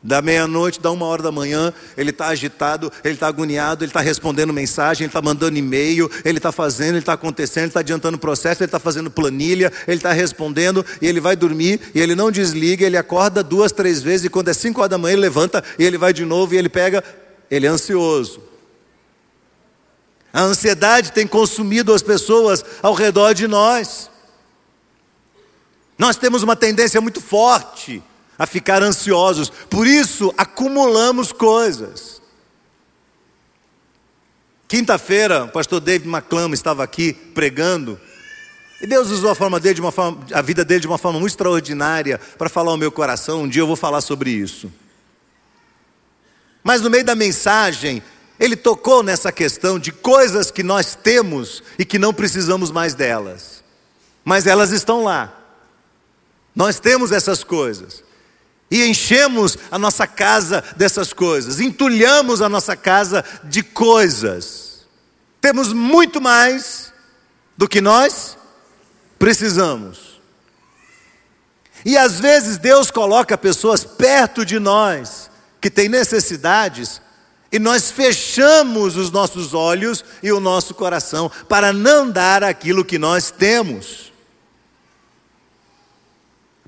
[0.00, 4.00] Da meia-noite, da uma hora da manhã, ele está agitado, ele está agoniado, ele está
[4.00, 8.16] respondendo mensagem, ele está mandando e-mail, ele está fazendo, ele está acontecendo, ele está adiantando
[8.16, 12.14] o processo, ele está fazendo planilha, ele está respondendo, e ele vai dormir, e ele
[12.14, 15.22] não desliga, ele acorda duas, três vezes, e quando é cinco horas da manhã, ele
[15.22, 17.02] levanta, e ele vai de novo, e ele pega,
[17.50, 18.40] ele é ansioso.
[20.32, 24.08] A ansiedade tem consumido as pessoas ao redor de nós.
[25.98, 28.00] Nós temos uma tendência muito forte
[28.38, 32.22] a ficar ansiosos, por isso acumulamos coisas.
[34.68, 37.98] Quinta-feira, o pastor David McClama estava aqui pregando.
[38.80, 41.18] E Deus usou a, forma dele de uma forma, a vida dele de uma forma
[41.18, 43.42] muito extraordinária para falar ao meu coração.
[43.42, 44.70] Um dia eu vou falar sobre isso.
[46.62, 48.02] Mas no meio da mensagem,
[48.38, 53.64] ele tocou nessa questão de coisas que nós temos e que não precisamos mais delas.
[54.22, 55.34] Mas elas estão lá.
[56.54, 58.04] Nós temos essas coisas.
[58.70, 64.86] E enchemos a nossa casa dessas coisas, entulhamos a nossa casa de coisas.
[65.40, 66.92] Temos muito mais
[67.56, 68.36] do que nós
[69.18, 70.20] precisamos.
[71.84, 77.00] E às vezes Deus coloca pessoas perto de nós que têm necessidades
[77.50, 82.98] e nós fechamos os nossos olhos e o nosso coração para não dar aquilo que
[82.98, 84.07] nós temos.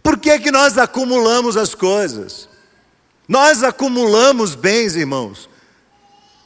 [0.03, 2.49] Por que, que nós acumulamos as coisas?
[3.29, 5.49] Nós acumulamos bens, irmãos,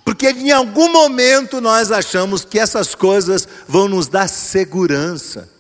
[0.05, 5.51] porque em algum momento nós achamos que essas coisas vão nos dar segurança,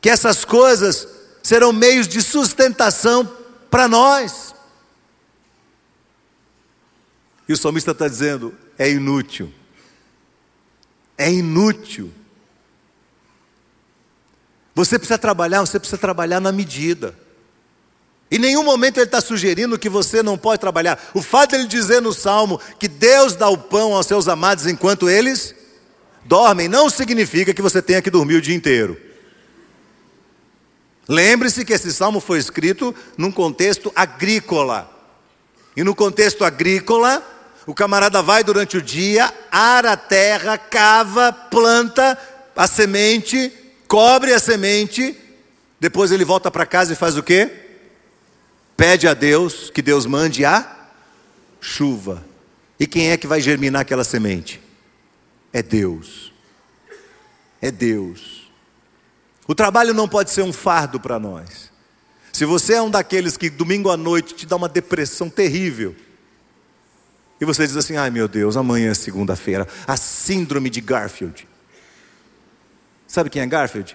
[0.00, 1.08] que essas coisas
[1.42, 3.28] serão meios de sustentação
[3.68, 4.54] para nós.
[7.48, 9.52] E o salmista está dizendo: é inútil,
[11.18, 12.12] é inútil.
[14.82, 17.14] Você precisa trabalhar, você precisa trabalhar na medida.
[18.28, 21.00] Em nenhum momento ele está sugerindo que você não pode trabalhar.
[21.14, 24.66] O fato de ele dizer no Salmo que Deus dá o pão aos seus amados
[24.66, 25.54] enquanto eles
[26.24, 29.00] dormem, não significa que você tenha que dormir o dia inteiro.
[31.08, 34.90] Lembre-se que esse salmo foi escrito num contexto agrícola.
[35.76, 37.24] E no contexto agrícola,
[37.68, 42.18] o camarada vai durante o dia, ara a terra, cava, planta
[42.56, 43.61] a semente,
[43.92, 45.14] cobre a semente,
[45.78, 47.52] depois ele volta para casa e faz o quê?
[48.74, 50.88] Pede a Deus que Deus mande a
[51.60, 52.24] chuva.
[52.80, 54.62] E quem é que vai germinar aquela semente?
[55.52, 56.32] É Deus.
[57.60, 58.50] É Deus.
[59.46, 61.70] O trabalho não pode ser um fardo para nós.
[62.32, 65.94] Se você é um daqueles que domingo à noite te dá uma depressão terrível,
[67.38, 71.51] e você diz assim: ai meu Deus, amanhã é segunda-feira, a síndrome de Garfield.
[73.12, 73.94] Sabe quem é Garfield?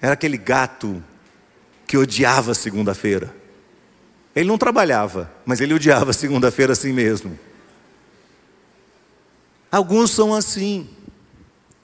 [0.00, 1.02] Era aquele gato
[1.88, 3.34] que odiava segunda-feira.
[4.32, 7.36] Ele não trabalhava, mas ele odiava segunda-feira assim mesmo.
[9.72, 10.88] Alguns são assim.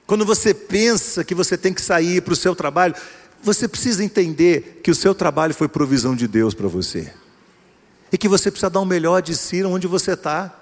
[0.06, 2.94] Quando você pensa que você tem que sair para o seu trabalho,
[3.42, 7.12] você precisa entender que o seu trabalho foi provisão de Deus para você.
[8.12, 10.56] E que você precisa dar o melhor de si onde você está.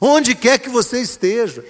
[0.00, 1.62] Onde quer que você esteja.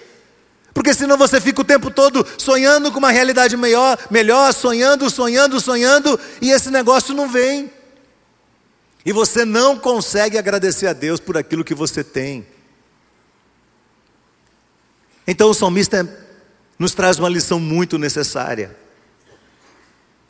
[0.72, 5.60] Porque senão você fica o tempo todo sonhando com uma realidade melhor, melhor, sonhando, sonhando,
[5.60, 7.70] sonhando, e esse negócio não vem.
[9.04, 12.46] E você não consegue agradecer a Deus por aquilo que você tem.
[15.26, 16.08] Então o salmista
[16.78, 18.76] nos traz uma lição muito necessária.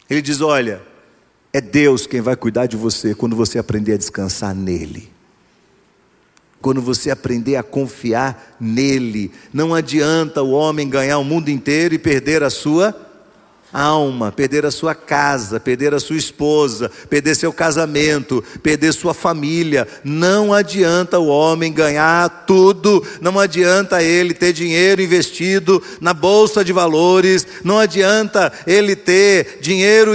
[0.09, 0.83] Ele diz: Olha,
[1.53, 5.19] é Deus quem vai cuidar de você quando você aprender a descansar nele
[6.60, 9.32] quando você aprender a confiar nele.
[9.52, 12.94] Não adianta o homem ganhar o mundo inteiro e perder a sua
[13.72, 19.86] alma, perder a sua casa, perder a sua esposa, perder seu casamento, perder sua família.
[20.02, 26.72] Não adianta o homem ganhar tudo, não adianta ele ter dinheiro investido na bolsa de
[26.72, 30.12] valores, não adianta ele ter dinheiro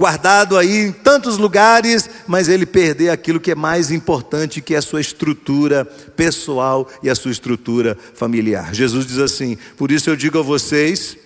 [0.00, 4.78] guardado aí em tantos lugares, mas ele perder aquilo que é mais importante, que é
[4.78, 8.72] a sua estrutura pessoal e a sua estrutura familiar.
[8.74, 11.18] Jesus diz assim: Por isso eu digo a vocês,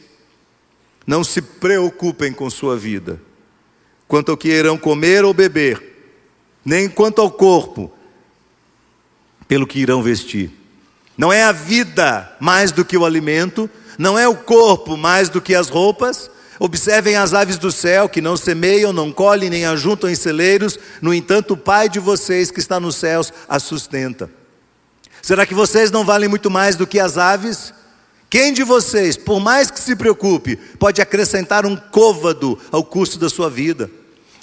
[1.07, 3.23] não se preocupem com sua vida,
[4.09, 5.81] quanto ao que irão comer ou beber,
[6.65, 7.93] nem quanto ao corpo,
[9.47, 10.51] pelo que irão vestir.
[11.17, 15.41] Não é a vida mais do que o alimento, não é o corpo mais do
[15.41, 16.29] que as roupas.
[16.59, 21.13] Observem as aves do céu, que não semeiam, não colhem, nem ajuntam em celeiros, no
[21.13, 24.31] entanto, o Pai de vocês que está nos céus as sustenta.
[25.21, 27.73] Será que vocês não valem muito mais do que as aves?
[28.29, 33.29] Quem de vocês, por mais que se preocupe, pode acrescentar um côvado ao custo da
[33.29, 33.91] sua vida?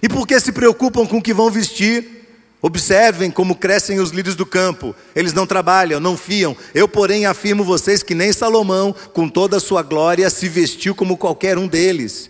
[0.02, 2.21] E por que se preocupam com o que vão vestir?
[2.62, 4.96] Observem como crescem os lírios do campo.
[5.16, 6.56] Eles não trabalham, não fiam.
[6.76, 11.18] Eu, porém, afirmo vocês que nem Salomão, com toda a sua glória, se vestiu como
[11.18, 12.30] qualquer um deles.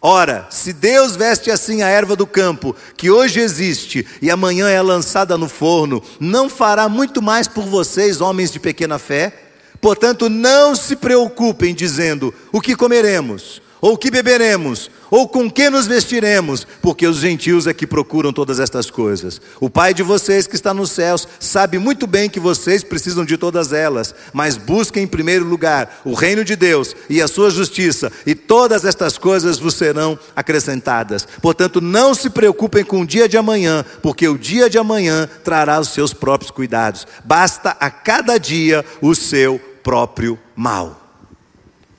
[0.00, 4.80] Ora, se Deus veste assim a erva do campo, que hoje existe e amanhã é
[4.82, 9.32] lançada no forno, não fará muito mais por vocês, homens de pequena fé?
[9.80, 15.86] Portanto, não se preocupem dizendo: o que comeremos, ou que beberemos, ou com que nos
[15.86, 19.40] vestiremos, porque os gentios é que procuram todas estas coisas.
[19.60, 23.36] O Pai de vocês que está nos céus sabe muito bem que vocês precisam de
[23.36, 28.10] todas elas, mas busquem em primeiro lugar o reino de Deus e a sua justiça,
[28.26, 31.28] e todas estas coisas vos serão acrescentadas.
[31.40, 35.78] Portanto, não se preocupem com o dia de amanhã, porque o dia de amanhã trará
[35.78, 37.06] os seus próprios cuidados.
[37.24, 41.03] Basta a cada dia o seu próprio mal.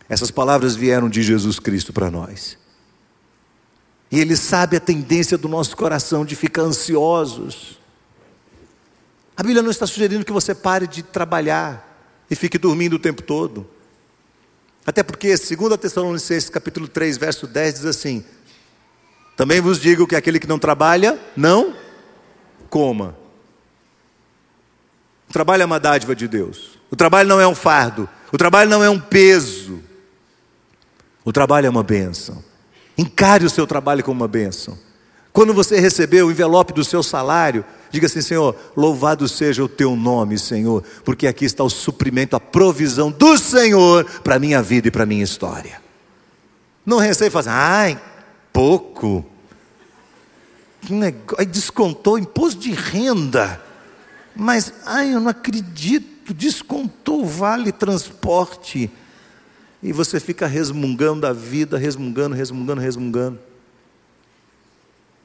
[0.08, 2.58] Essas palavras vieram de Jesus Cristo para nós.
[4.12, 7.80] E Ele sabe a tendência do nosso coração de ficar ansiosos.
[9.36, 13.22] A Bíblia não está sugerindo que você pare de trabalhar e fique dormindo o tempo
[13.22, 13.68] todo.
[14.86, 18.24] Até porque, 2 Tessalonicenses capítulo 3, verso 10 diz assim:
[19.36, 21.76] Também vos digo que aquele que não trabalha, não
[22.70, 23.18] coma.
[25.28, 26.80] O trabalho é uma dádiva de Deus.
[26.92, 28.08] O trabalho não é um fardo.
[28.32, 29.84] O trabalho não é um peso.
[31.26, 32.42] O trabalho é uma bênção.
[32.96, 34.78] Encare o seu trabalho como uma bênção.
[35.34, 39.96] Quando você receber o envelope do seu salário, diga assim: Senhor, louvado seja o teu
[39.96, 44.88] nome, Senhor, porque aqui está o suprimento, a provisão do Senhor para a minha vida
[44.88, 45.82] e para a minha história.
[46.86, 48.02] Não receia e fala assim, ai,
[48.54, 49.26] pouco.
[50.82, 53.60] Que negócio, descontou imposto de renda.
[54.36, 58.90] Mas, ai, eu não acredito, descontou o vale transporte
[59.82, 63.40] e você fica resmungando a vida, resmungando, resmungando, resmungando.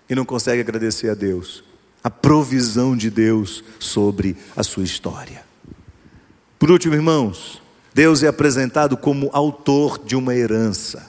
[0.09, 1.62] E não consegue agradecer a Deus,
[2.03, 5.44] a provisão de Deus sobre a sua história.
[6.59, 7.62] Por último, irmãos,
[7.94, 11.09] Deus é apresentado como autor de uma herança,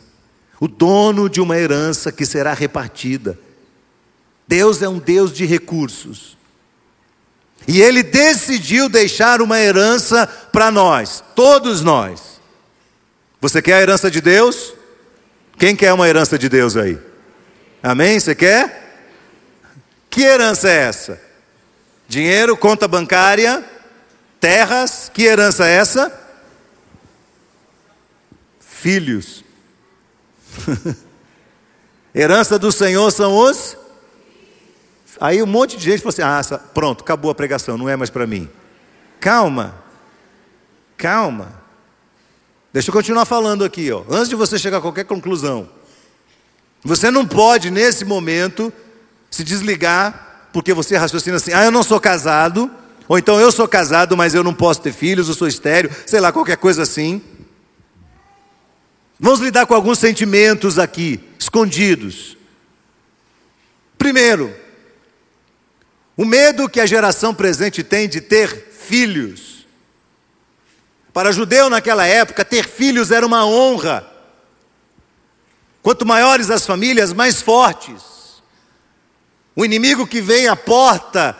[0.59, 3.37] o dono de uma herança que será repartida.
[4.47, 6.37] Deus é um Deus de recursos.
[7.67, 12.30] E Ele decidiu deixar uma herança para nós, todos nós.
[13.41, 14.75] Você quer a herança de Deus?
[15.57, 16.99] Quem quer uma herança de Deus aí?
[17.81, 18.19] Amém?
[18.19, 19.09] Você quer?
[20.11, 21.21] Que herança é essa?
[22.07, 23.63] Dinheiro, conta bancária,
[24.39, 26.19] terras, que herança é essa?
[28.59, 29.43] Filhos.
[32.13, 33.75] herança do Senhor são os.
[35.19, 38.11] Aí um monte de gente falou assim: ah, pronto, acabou a pregação, não é mais
[38.11, 38.47] para mim.
[39.19, 39.75] Calma,
[40.95, 41.60] calma.
[42.73, 45.69] Deixa eu continuar falando aqui, ó, antes de você chegar a qualquer conclusão.
[46.83, 48.71] Você não pode, nesse momento,
[49.29, 52.71] se desligar, porque você raciocina assim: ah, eu não sou casado,
[53.07, 56.19] ou então eu sou casado, mas eu não posso ter filhos, eu sou estéreo, sei
[56.19, 57.21] lá, qualquer coisa assim.
[59.19, 62.35] Vamos lidar com alguns sentimentos aqui, escondidos.
[63.97, 64.51] Primeiro,
[66.17, 69.60] o medo que a geração presente tem de ter filhos.
[71.13, 74.05] Para judeu naquela época, ter filhos era uma honra.
[75.81, 78.41] Quanto maiores as famílias, mais fortes.
[79.55, 81.35] O inimigo que vem à porta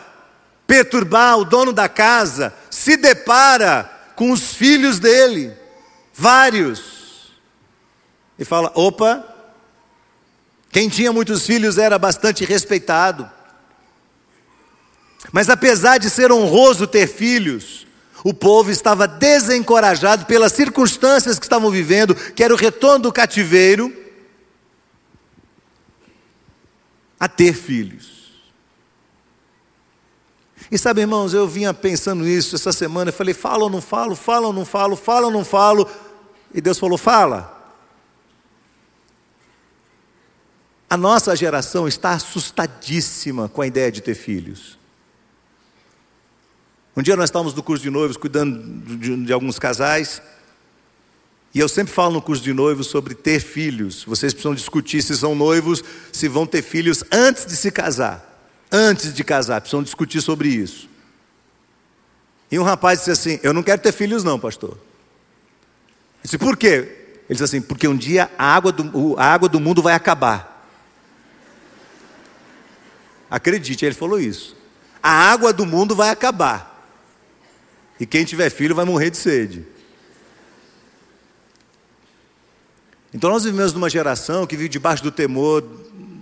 [0.66, 5.52] perturbar o dono da casa se depara com os filhos dele,
[6.12, 7.32] vários,
[8.38, 9.24] e fala: opa,
[10.70, 13.30] quem tinha muitos filhos era bastante respeitado.
[15.30, 17.86] Mas apesar de ser honroso ter filhos,
[18.24, 23.92] o povo estava desencorajado pelas circunstâncias que estavam vivendo, que era o retorno do cativeiro,
[27.18, 28.22] a ter filhos.
[30.70, 34.14] E sabe, irmãos, eu vinha pensando nisso essa semana, eu falei, falo ou não falo,
[34.14, 35.88] falo ou não falo, falo ou não falo,
[36.54, 37.58] e Deus falou, fala.
[40.88, 44.78] A nossa geração está assustadíssima com a ideia de ter filhos.
[46.96, 48.62] Um dia nós estávamos no curso de noivos cuidando
[48.96, 50.20] de, de, alguns casais.
[51.54, 54.04] E eu sempre falo no curso de noivos sobre ter filhos.
[54.04, 55.82] Vocês precisam discutir se são noivos,
[56.12, 58.28] se vão ter filhos antes de se casar.
[58.70, 60.88] Antes de casar, precisam discutir sobre isso.
[62.50, 64.72] E um rapaz disse assim: Eu não quero ter filhos, não, pastor.
[64.72, 64.78] Eu
[66.24, 66.68] disse: Por quê?
[66.68, 70.66] Ele disse assim: Porque um dia a água do, a água do mundo vai acabar.
[73.30, 74.54] Acredite, ele falou isso.
[75.02, 76.71] A água do mundo vai acabar.
[78.02, 79.64] E quem tiver filho vai morrer de sede.
[83.14, 85.62] Então nós vivemos numa geração que vive debaixo do temor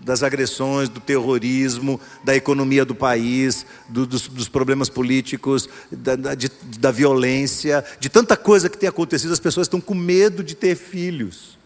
[0.04, 6.34] das agressões, do terrorismo, da economia do país, do, dos, dos, problemas políticos, da, da,
[6.34, 10.54] de, da violência, de tanta coisa que tem acontecido, as pessoas estão com medo de
[10.54, 11.58] ter filhos.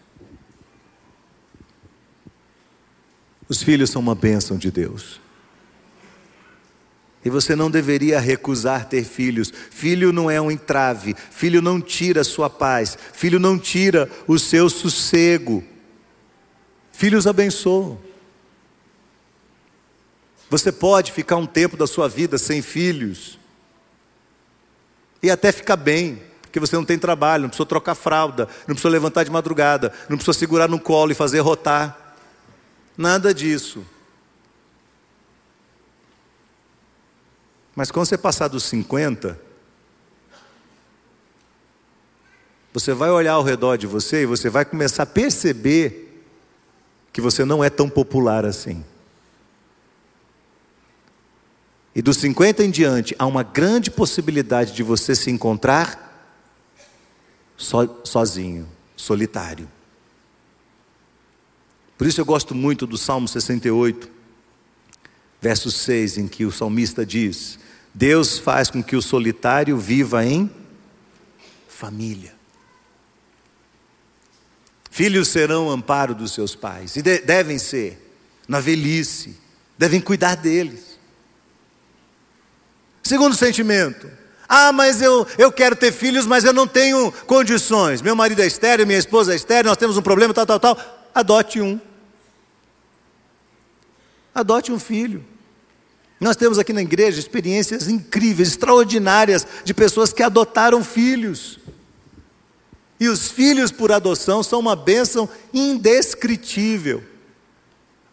[3.49, 5.24] Os filhos são uma bênção de Deus.
[7.25, 9.51] E você não deveria recusar ter filhos.
[9.71, 14.37] Filho não é um entrave, filho não tira a sua paz, filho não tira o
[14.37, 15.63] seu sossego.
[16.91, 17.99] Filhos abençoam.
[20.51, 23.39] Você pode ficar um tempo da sua vida sem filhos
[25.21, 28.89] e até ficar bem, porque você não tem trabalho, não precisa trocar fralda, não precisa
[28.89, 32.15] levantar de madrugada, não precisa segurar no colo e fazer rotar.
[32.95, 33.83] Nada disso.
[37.75, 39.39] Mas quando você passar dos 50,
[42.71, 46.23] você vai olhar ao redor de você e você vai começar a perceber
[47.11, 48.83] que você não é tão popular assim.
[51.95, 56.05] E dos 50 em diante, há uma grande possibilidade de você se encontrar
[57.55, 58.67] so, sozinho,
[58.97, 59.71] solitário.
[61.97, 64.09] Por isso eu gosto muito do Salmo 68,
[65.41, 67.57] verso 6, em que o salmista diz:
[67.95, 70.51] Deus faz com que o solitário viva em
[71.69, 72.35] família.
[74.91, 78.13] Filhos serão amparo dos seus pais, e de, devem ser,
[78.49, 79.39] na velhice,
[79.77, 80.99] devem cuidar deles.
[83.01, 84.11] Segundo sentimento.
[84.47, 88.01] Ah, mas eu, eu quero ter filhos, mas eu não tenho condições.
[88.01, 91.09] Meu marido é estéreo, minha esposa é estéreo, nós temos um problema, tal, tal, tal.
[91.15, 91.79] Adote um.
[94.33, 95.25] Adote um filho.
[96.19, 101.59] Nós temos aqui na igreja experiências incríveis, extraordinárias, de pessoas que adotaram filhos.
[102.99, 107.03] E os filhos por adoção são uma bênção indescritível.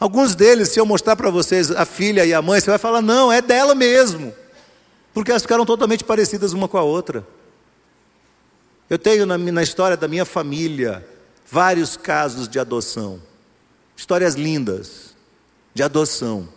[0.01, 3.01] Alguns deles, se eu mostrar para vocês a filha e a mãe, você vai falar:
[3.01, 4.35] não, é dela mesmo
[5.13, 7.27] porque elas ficaram totalmente parecidas uma com a outra.
[8.89, 11.07] Eu tenho na, na história da minha família
[11.47, 13.21] vários casos de adoção,
[13.97, 15.15] histórias lindas
[15.75, 16.49] de adoção.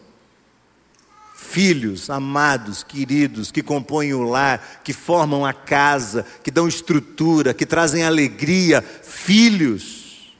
[1.56, 7.66] Filhos amados, queridos, que compõem o lar, que formam a casa, que dão estrutura, que
[7.66, 8.82] trazem alegria.
[8.82, 10.36] Filhos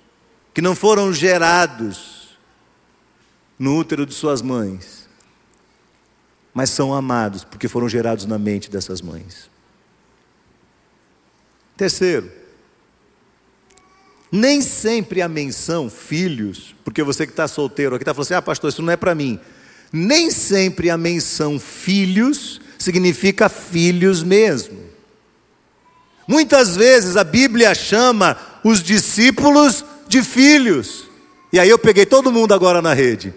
[0.54, 2.38] que não foram gerados
[3.58, 5.08] no útero de suas mães,
[6.54, 9.50] mas são amados porque foram gerados na mente dessas mães.
[11.78, 12.30] Terceiro,
[14.30, 18.42] nem sempre a menção filhos, porque você que está solteiro aqui está falando assim: ah,
[18.42, 19.40] pastor, isso não é para mim.
[19.98, 24.78] Nem sempre a menção filhos significa filhos mesmo.
[26.28, 31.08] Muitas vezes a Bíblia chama os discípulos de filhos.
[31.54, 33.34] E aí eu peguei todo mundo agora na rede.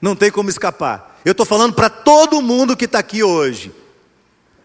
[0.00, 1.20] Não tem como escapar.
[1.22, 3.70] Eu estou falando para todo mundo que está aqui hoje.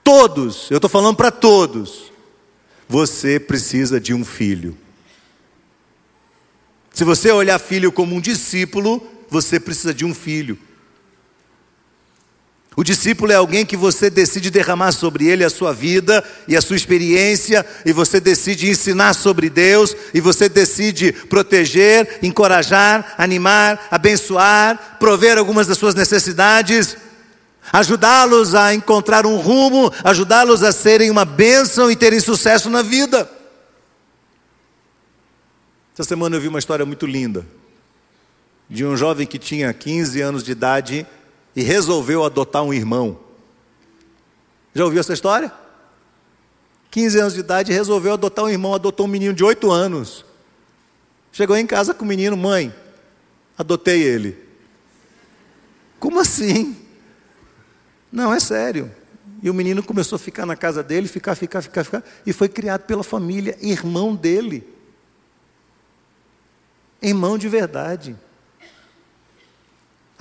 [0.06, 2.10] Todos, eu estou falando para todos.
[2.88, 4.78] Você precisa de um filho.
[6.94, 10.58] Se você olhar filho como um discípulo, você precisa de um filho.
[12.76, 16.62] O discípulo é alguém que você decide derramar sobre ele a sua vida e a
[16.62, 24.98] sua experiência, e você decide ensinar sobre Deus, e você decide proteger, encorajar, animar, abençoar,
[24.98, 26.96] prover algumas das suas necessidades,
[27.74, 33.30] ajudá-los a encontrar um rumo, ajudá-los a serem uma bênção e terem sucesso na vida.
[35.94, 37.46] Essa semana eu vi uma história muito linda
[38.70, 41.06] de um jovem que tinha 15 anos de idade
[41.56, 43.20] e resolveu adotar um irmão.
[44.74, 45.52] Já ouviu essa história?
[46.90, 50.26] 15 anos de idade resolveu adotar um irmão, adotou um menino de 8 anos.
[51.32, 52.74] Chegou em casa com o menino, mãe,
[53.58, 54.38] adotei ele.
[56.00, 56.76] Como assim?
[58.12, 58.92] Não, é sério.
[59.42, 62.50] E o menino começou a ficar na casa dele, ficar, ficar, ficar, ficar, e foi
[62.50, 64.68] criado pela família, irmão dele.
[67.02, 68.16] Irmão de verdade.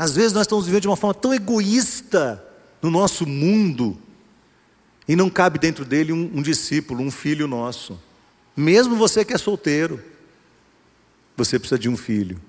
[0.01, 2.42] Às vezes nós estamos vivendo de uma forma tão egoísta
[2.80, 3.98] no nosso mundo,
[5.07, 8.01] e não cabe dentro dele um, um discípulo, um filho nosso.
[8.57, 10.03] Mesmo você que é solteiro,
[11.36, 12.40] você precisa de um filho.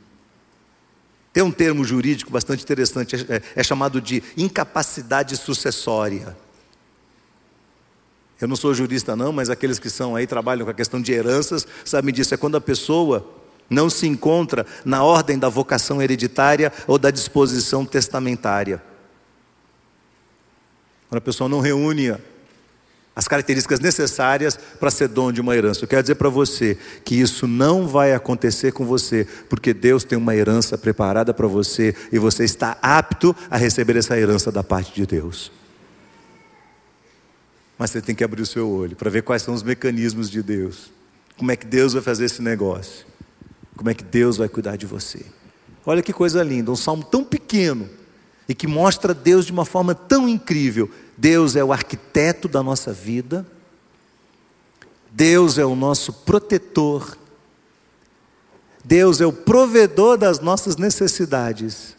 [1.33, 6.37] Tem um termo jurídico bastante interessante, é, é chamado de incapacidade sucessória.
[8.39, 11.11] Eu não sou jurista, não, mas aqueles que são aí, trabalham com a questão de
[11.11, 12.33] heranças, sabem disso.
[12.33, 13.40] É quando a pessoa
[13.71, 18.83] não se encontra na ordem da vocação hereditária ou da disposição testamentária.
[21.09, 22.15] Quando a pessoa não reúne
[23.15, 25.83] as características necessárias para ser dono de uma herança.
[25.83, 30.17] Eu quero dizer para você que isso não vai acontecer com você, porque Deus tem
[30.17, 34.93] uma herança preparada para você e você está apto a receber essa herança da parte
[34.93, 35.51] de Deus.
[37.77, 40.41] Mas você tem que abrir o seu olho para ver quais são os mecanismos de
[40.41, 40.91] Deus.
[41.37, 43.10] Como é que Deus vai fazer esse negócio?
[43.75, 45.25] Como é que Deus vai cuidar de você.
[45.85, 47.89] Olha que coisa linda, um salmo tão pequeno
[48.47, 50.89] e que mostra Deus de uma forma tão incrível.
[51.17, 53.45] Deus é o arquiteto da nossa vida,
[55.11, 57.17] Deus é o nosso protetor,
[58.83, 61.95] Deus é o provedor das nossas necessidades.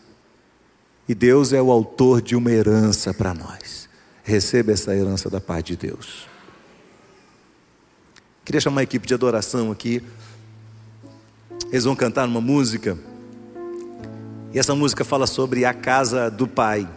[1.08, 3.88] E Deus é o autor de uma herança para nós.
[4.22, 6.28] Receba essa herança da paz de Deus.
[8.44, 10.02] Queria chamar a equipe de adoração aqui.
[11.70, 12.98] Eles vão cantar uma música.
[14.52, 16.88] E essa música fala sobre a casa do Pai.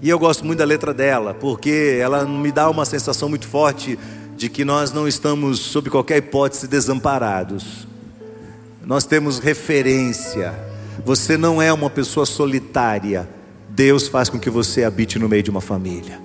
[0.00, 3.98] E eu gosto muito da letra dela, porque ela me dá uma sensação muito forte
[4.36, 7.86] de que nós não estamos, sob qualquer hipótese, desamparados.
[8.84, 10.54] Nós temos referência.
[11.04, 13.28] Você não é uma pessoa solitária.
[13.68, 16.20] Deus faz com que você habite no meio de uma família.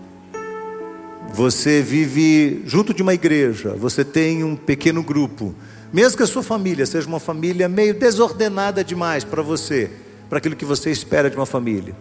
[1.34, 5.56] Você vive junto de uma igreja, você tem um pequeno grupo.
[5.94, 9.92] Mesmo que a sua família seja uma família meio desordenada demais para você,
[10.30, 11.96] para aquilo que você espera de uma família.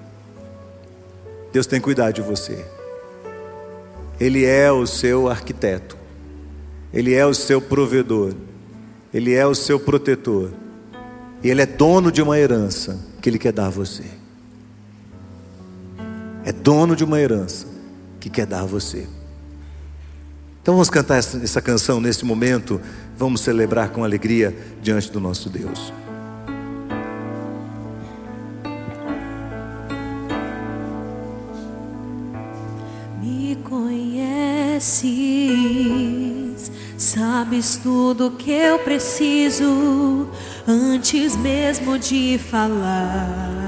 [1.52, 2.64] Deus tem cuidado de você.
[4.20, 5.96] Ele é o seu arquiteto.
[6.92, 8.34] Ele é o seu provedor.
[9.12, 10.50] Ele é o seu protetor.
[11.42, 14.04] E ele é dono de uma herança que ele quer dar a você.
[16.44, 17.66] É dono de uma herança
[18.20, 19.08] que quer dar a você.
[20.62, 22.80] Então vamos cantar essa, canção nesse momento,
[23.16, 25.92] vamos celebrar com alegria diante do nosso Deus.
[33.22, 35.00] Me conheces,
[36.96, 40.28] sabes tudo que eu preciso
[40.66, 43.60] antes mesmo de falar.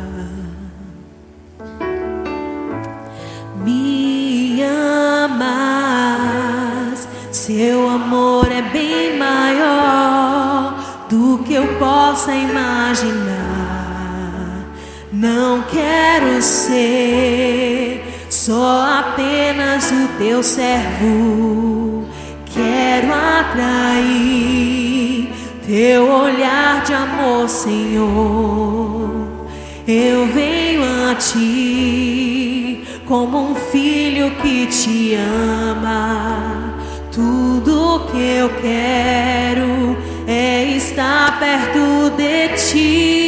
[3.65, 5.63] Me amas,
[7.43, 10.79] seu amor é bem maior
[11.11, 13.33] do que eu possa imaginar.
[15.13, 22.07] Não quero ser só apenas o teu servo,
[22.47, 24.63] quero atrair
[25.67, 29.11] teu olhar de amor, Senhor.
[29.89, 36.22] Eu venho a ti como um filho que te ama.
[37.13, 43.22] Tudo que eu quero é estar perto de ti.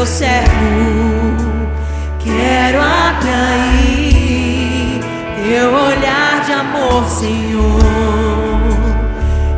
[0.00, 0.48] Teu servo.
[2.24, 4.20] Quero atrair
[5.36, 7.80] teu olhar de amor, Senhor.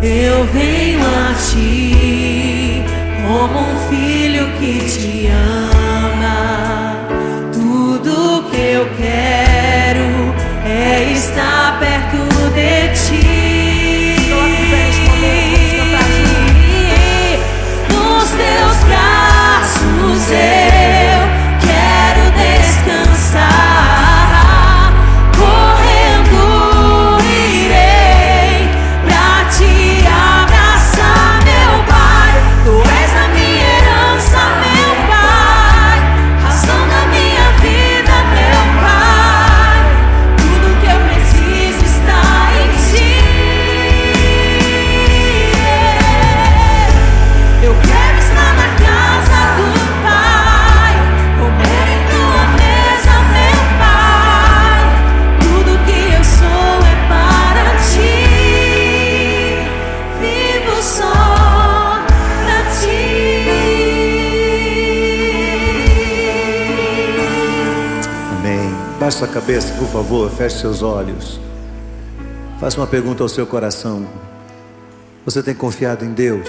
[0.03, 2.83] Eu venho a ti
[3.25, 6.97] como um filho que te ama.
[7.53, 10.35] Tudo que eu quero
[10.67, 12.19] é estar perto
[12.53, 13.22] de ti.
[69.33, 71.41] Cabeça, por favor, feche seus olhos.
[72.61, 74.07] Faça uma pergunta ao seu coração.
[75.25, 76.49] Você tem confiado em Deus?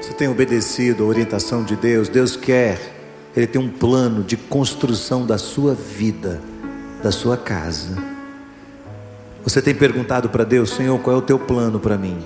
[0.00, 2.08] Você tem obedecido a orientação de Deus?
[2.08, 2.80] Deus quer,
[3.36, 6.40] Ele tem um plano de construção da sua vida,
[7.00, 7.96] da sua casa.
[9.44, 12.18] Você tem perguntado para Deus, Senhor, qual é o teu plano para mim?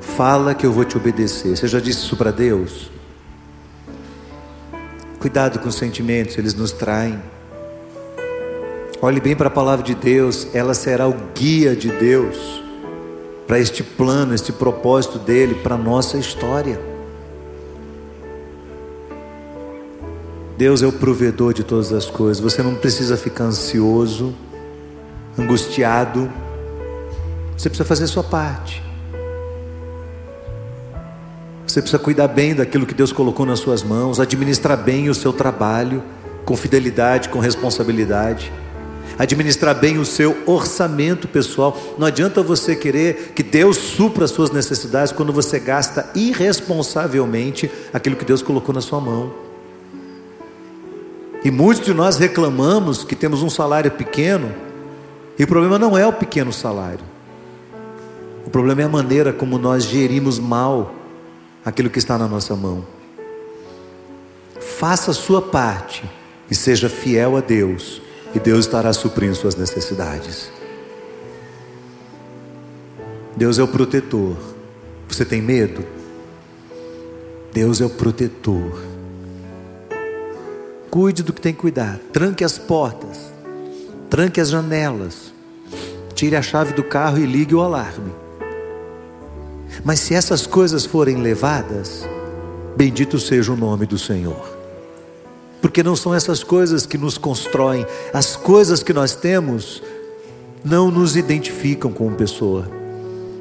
[0.00, 1.56] Fala que eu vou te obedecer.
[1.56, 2.90] Você já disse isso para Deus?
[5.18, 7.20] Cuidado com os sentimentos, eles nos traem.
[9.02, 12.62] Olhe bem para a palavra de Deus, ela será o guia de Deus
[13.46, 16.80] para este plano, este propósito dele para a nossa história.
[20.56, 24.34] Deus é o provedor de todas as coisas, você não precisa ficar ansioso,
[25.36, 26.30] angustiado,
[27.56, 28.87] você precisa fazer a sua parte.
[31.78, 35.32] Você precisa cuidar bem daquilo que Deus colocou nas suas mãos, administrar bem o seu
[35.32, 36.02] trabalho,
[36.44, 38.52] com fidelidade, com responsabilidade.
[39.16, 41.78] Administrar bem o seu orçamento pessoal.
[41.96, 48.16] Não adianta você querer que Deus supra as suas necessidades quando você gasta irresponsavelmente aquilo
[48.16, 49.30] que Deus colocou na sua mão.
[51.44, 54.52] E muitos de nós reclamamos que temos um salário pequeno,
[55.38, 57.04] e o problema não é o pequeno salário.
[58.44, 60.97] O problema é a maneira como nós gerimos mal
[61.64, 62.84] aquilo que está na nossa mão.
[64.60, 66.08] Faça a sua parte
[66.50, 68.00] e seja fiel a Deus,
[68.34, 70.50] e Deus estará suprindo suas necessidades.
[73.36, 74.36] Deus é o protetor.
[75.08, 75.84] Você tem medo?
[77.52, 78.78] Deus é o protetor.
[80.90, 81.98] Cuide do que tem que cuidar.
[82.12, 83.32] Tranque as portas.
[84.10, 85.32] Tranque as janelas.
[86.14, 88.10] Tire a chave do carro e ligue o alarme.
[89.84, 92.06] Mas se essas coisas forem levadas,
[92.76, 94.56] bendito seja o nome do Senhor.
[95.60, 99.82] Porque não são essas coisas que nos constroem, as coisas que nós temos
[100.64, 102.68] não nos identificam como pessoa.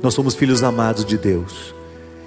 [0.01, 1.75] Nós somos filhos amados de Deus.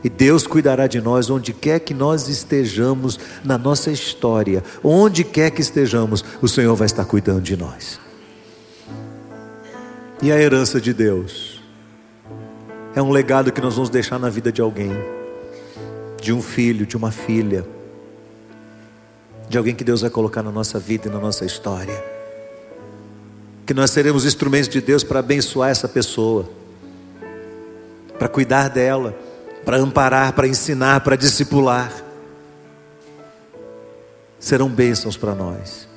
[0.03, 5.51] E Deus cuidará de nós onde quer que nós estejamos na nossa história, onde quer
[5.51, 8.01] que estejamos, o Senhor vai estar cuidando de nós.
[10.23, 11.50] E a herança de Deus?
[12.95, 14.91] É um legado que nós vamos deixar na vida de alguém,
[16.21, 17.65] de um filho, de uma filha,
[19.49, 22.03] de alguém que Deus vai colocar na nossa vida e na nossa história.
[23.65, 26.49] Que nós seremos instrumentos de Deus para abençoar essa pessoa,
[28.19, 29.17] para cuidar dela,
[29.65, 31.93] para amparar, para ensinar, para discipular.
[34.41, 35.89] Serão bênçãos para nós.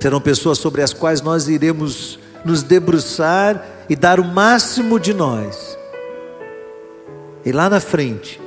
[0.00, 5.76] Serão pessoas sobre as quais nós iremos nos debruçar e dar o máximo de nós.
[7.44, 8.40] E lá na frente,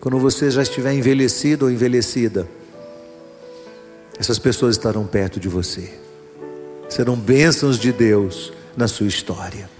[0.00, 2.48] quando você já estiver envelhecido ou envelhecida,
[4.18, 5.88] essas pessoas estarão perto de você.
[6.88, 9.70] Serão bênçãos de Deus na sua história.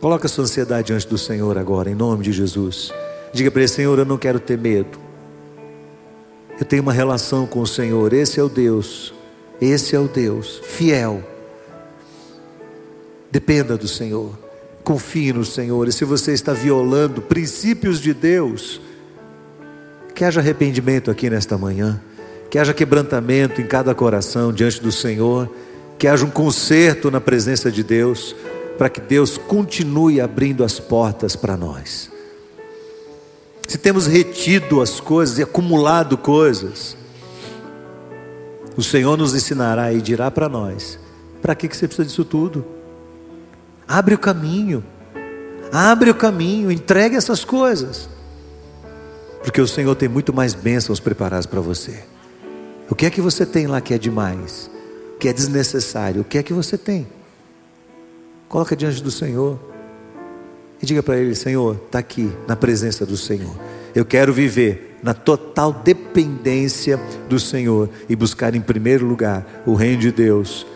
[0.00, 2.92] Coloque a sua ansiedade diante do Senhor agora, em nome de Jesus.
[3.32, 5.00] Diga para ele: Senhor, eu não quero ter medo.
[6.60, 8.12] Eu tenho uma relação com o Senhor.
[8.12, 9.15] Esse é o Deus
[9.60, 11.22] esse é o Deus fiel.
[13.30, 14.38] Dependa do Senhor.
[14.84, 15.88] Confie no Senhor.
[15.88, 18.80] E se você está violando princípios de Deus,
[20.14, 22.00] que haja arrependimento aqui nesta manhã.
[22.50, 25.50] Que haja quebrantamento em cada coração diante do Senhor.
[25.98, 28.36] Que haja um conserto na presença de Deus.
[28.78, 32.10] Para que Deus continue abrindo as portas para nós.
[33.66, 36.96] Se temos retido as coisas e acumulado coisas,
[38.76, 40.98] o Senhor nos ensinará e dirá para nós:
[41.40, 42.64] para que, que você precisa disso tudo?
[43.88, 44.84] Abre o caminho,
[45.72, 48.08] abre o caminho, entregue essas coisas,
[49.42, 52.04] porque o Senhor tem muito mais bênçãos preparadas para você.
[52.90, 54.70] O que é que você tem lá que é demais,
[55.18, 56.20] que é desnecessário?
[56.20, 57.06] O que é que você tem?
[58.48, 59.58] Coloca diante do Senhor
[60.80, 63.54] e diga para Ele: Senhor, está aqui na presença do Senhor.
[63.94, 70.00] Eu quero viver na total dependência do Senhor e buscar em primeiro lugar o reino
[70.00, 70.66] de Deus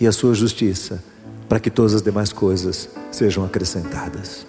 [0.00, 1.00] e a sua justiça,
[1.48, 4.44] para que todas as demais coisas sejam acrescentadas.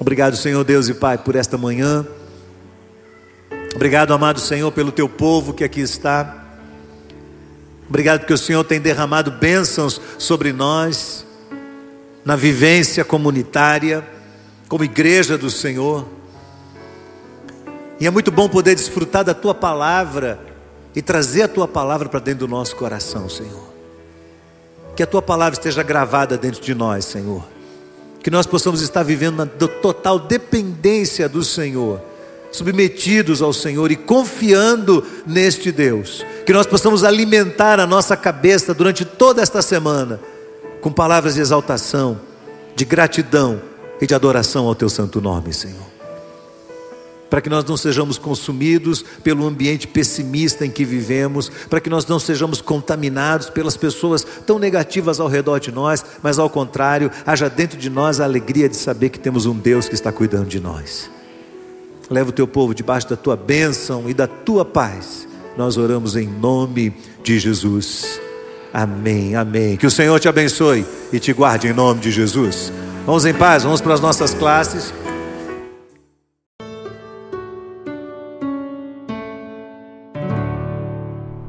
[0.00, 2.06] Obrigado, Senhor Deus e Pai, por esta manhã.
[3.74, 6.46] Obrigado, amado Senhor, pelo teu povo que aqui está.
[7.90, 11.26] Obrigado porque o Senhor tem derramado bênçãos sobre nós,
[12.24, 14.02] na vivência comunitária,
[14.66, 16.21] como igreja do Senhor.
[18.02, 20.36] E é muito bom poder desfrutar da tua palavra
[20.92, 23.62] e trazer a tua palavra para dentro do nosso coração, Senhor.
[24.96, 27.44] Que a tua palavra esteja gravada dentro de nós, Senhor.
[28.20, 32.02] Que nós possamos estar vivendo na total dependência do Senhor,
[32.50, 36.26] submetidos ao Senhor e confiando neste Deus.
[36.44, 40.18] Que nós possamos alimentar a nossa cabeça durante toda esta semana
[40.80, 42.20] com palavras de exaltação,
[42.74, 43.62] de gratidão
[44.00, 45.91] e de adoração ao teu santo nome, Senhor
[47.32, 52.06] para que nós não sejamos consumidos pelo ambiente pessimista em que vivemos, para que nós
[52.06, 57.48] não sejamos contaminados pelas pessoas tão negativas ao redor de nós, mas ao contrário, haja
[57.48, 60.60] dentro de nós a alegria de saber que temos um Deus que está cuidando de
[60.60, 61.10] nós.
[62.10, 65.26] Leva o teu povo debaixo da tua bênção e da tua paz.
[65.56, 68.20] Nós oramos em nome de Jesus.
[68.74, 69.78] Amém, amém.
[69.78, 72.70] Que o Senhor te abençoe e te guarde em nome de Jesus.
[73.06, 74.92] Vamos em paz, vamos para as nossas classes.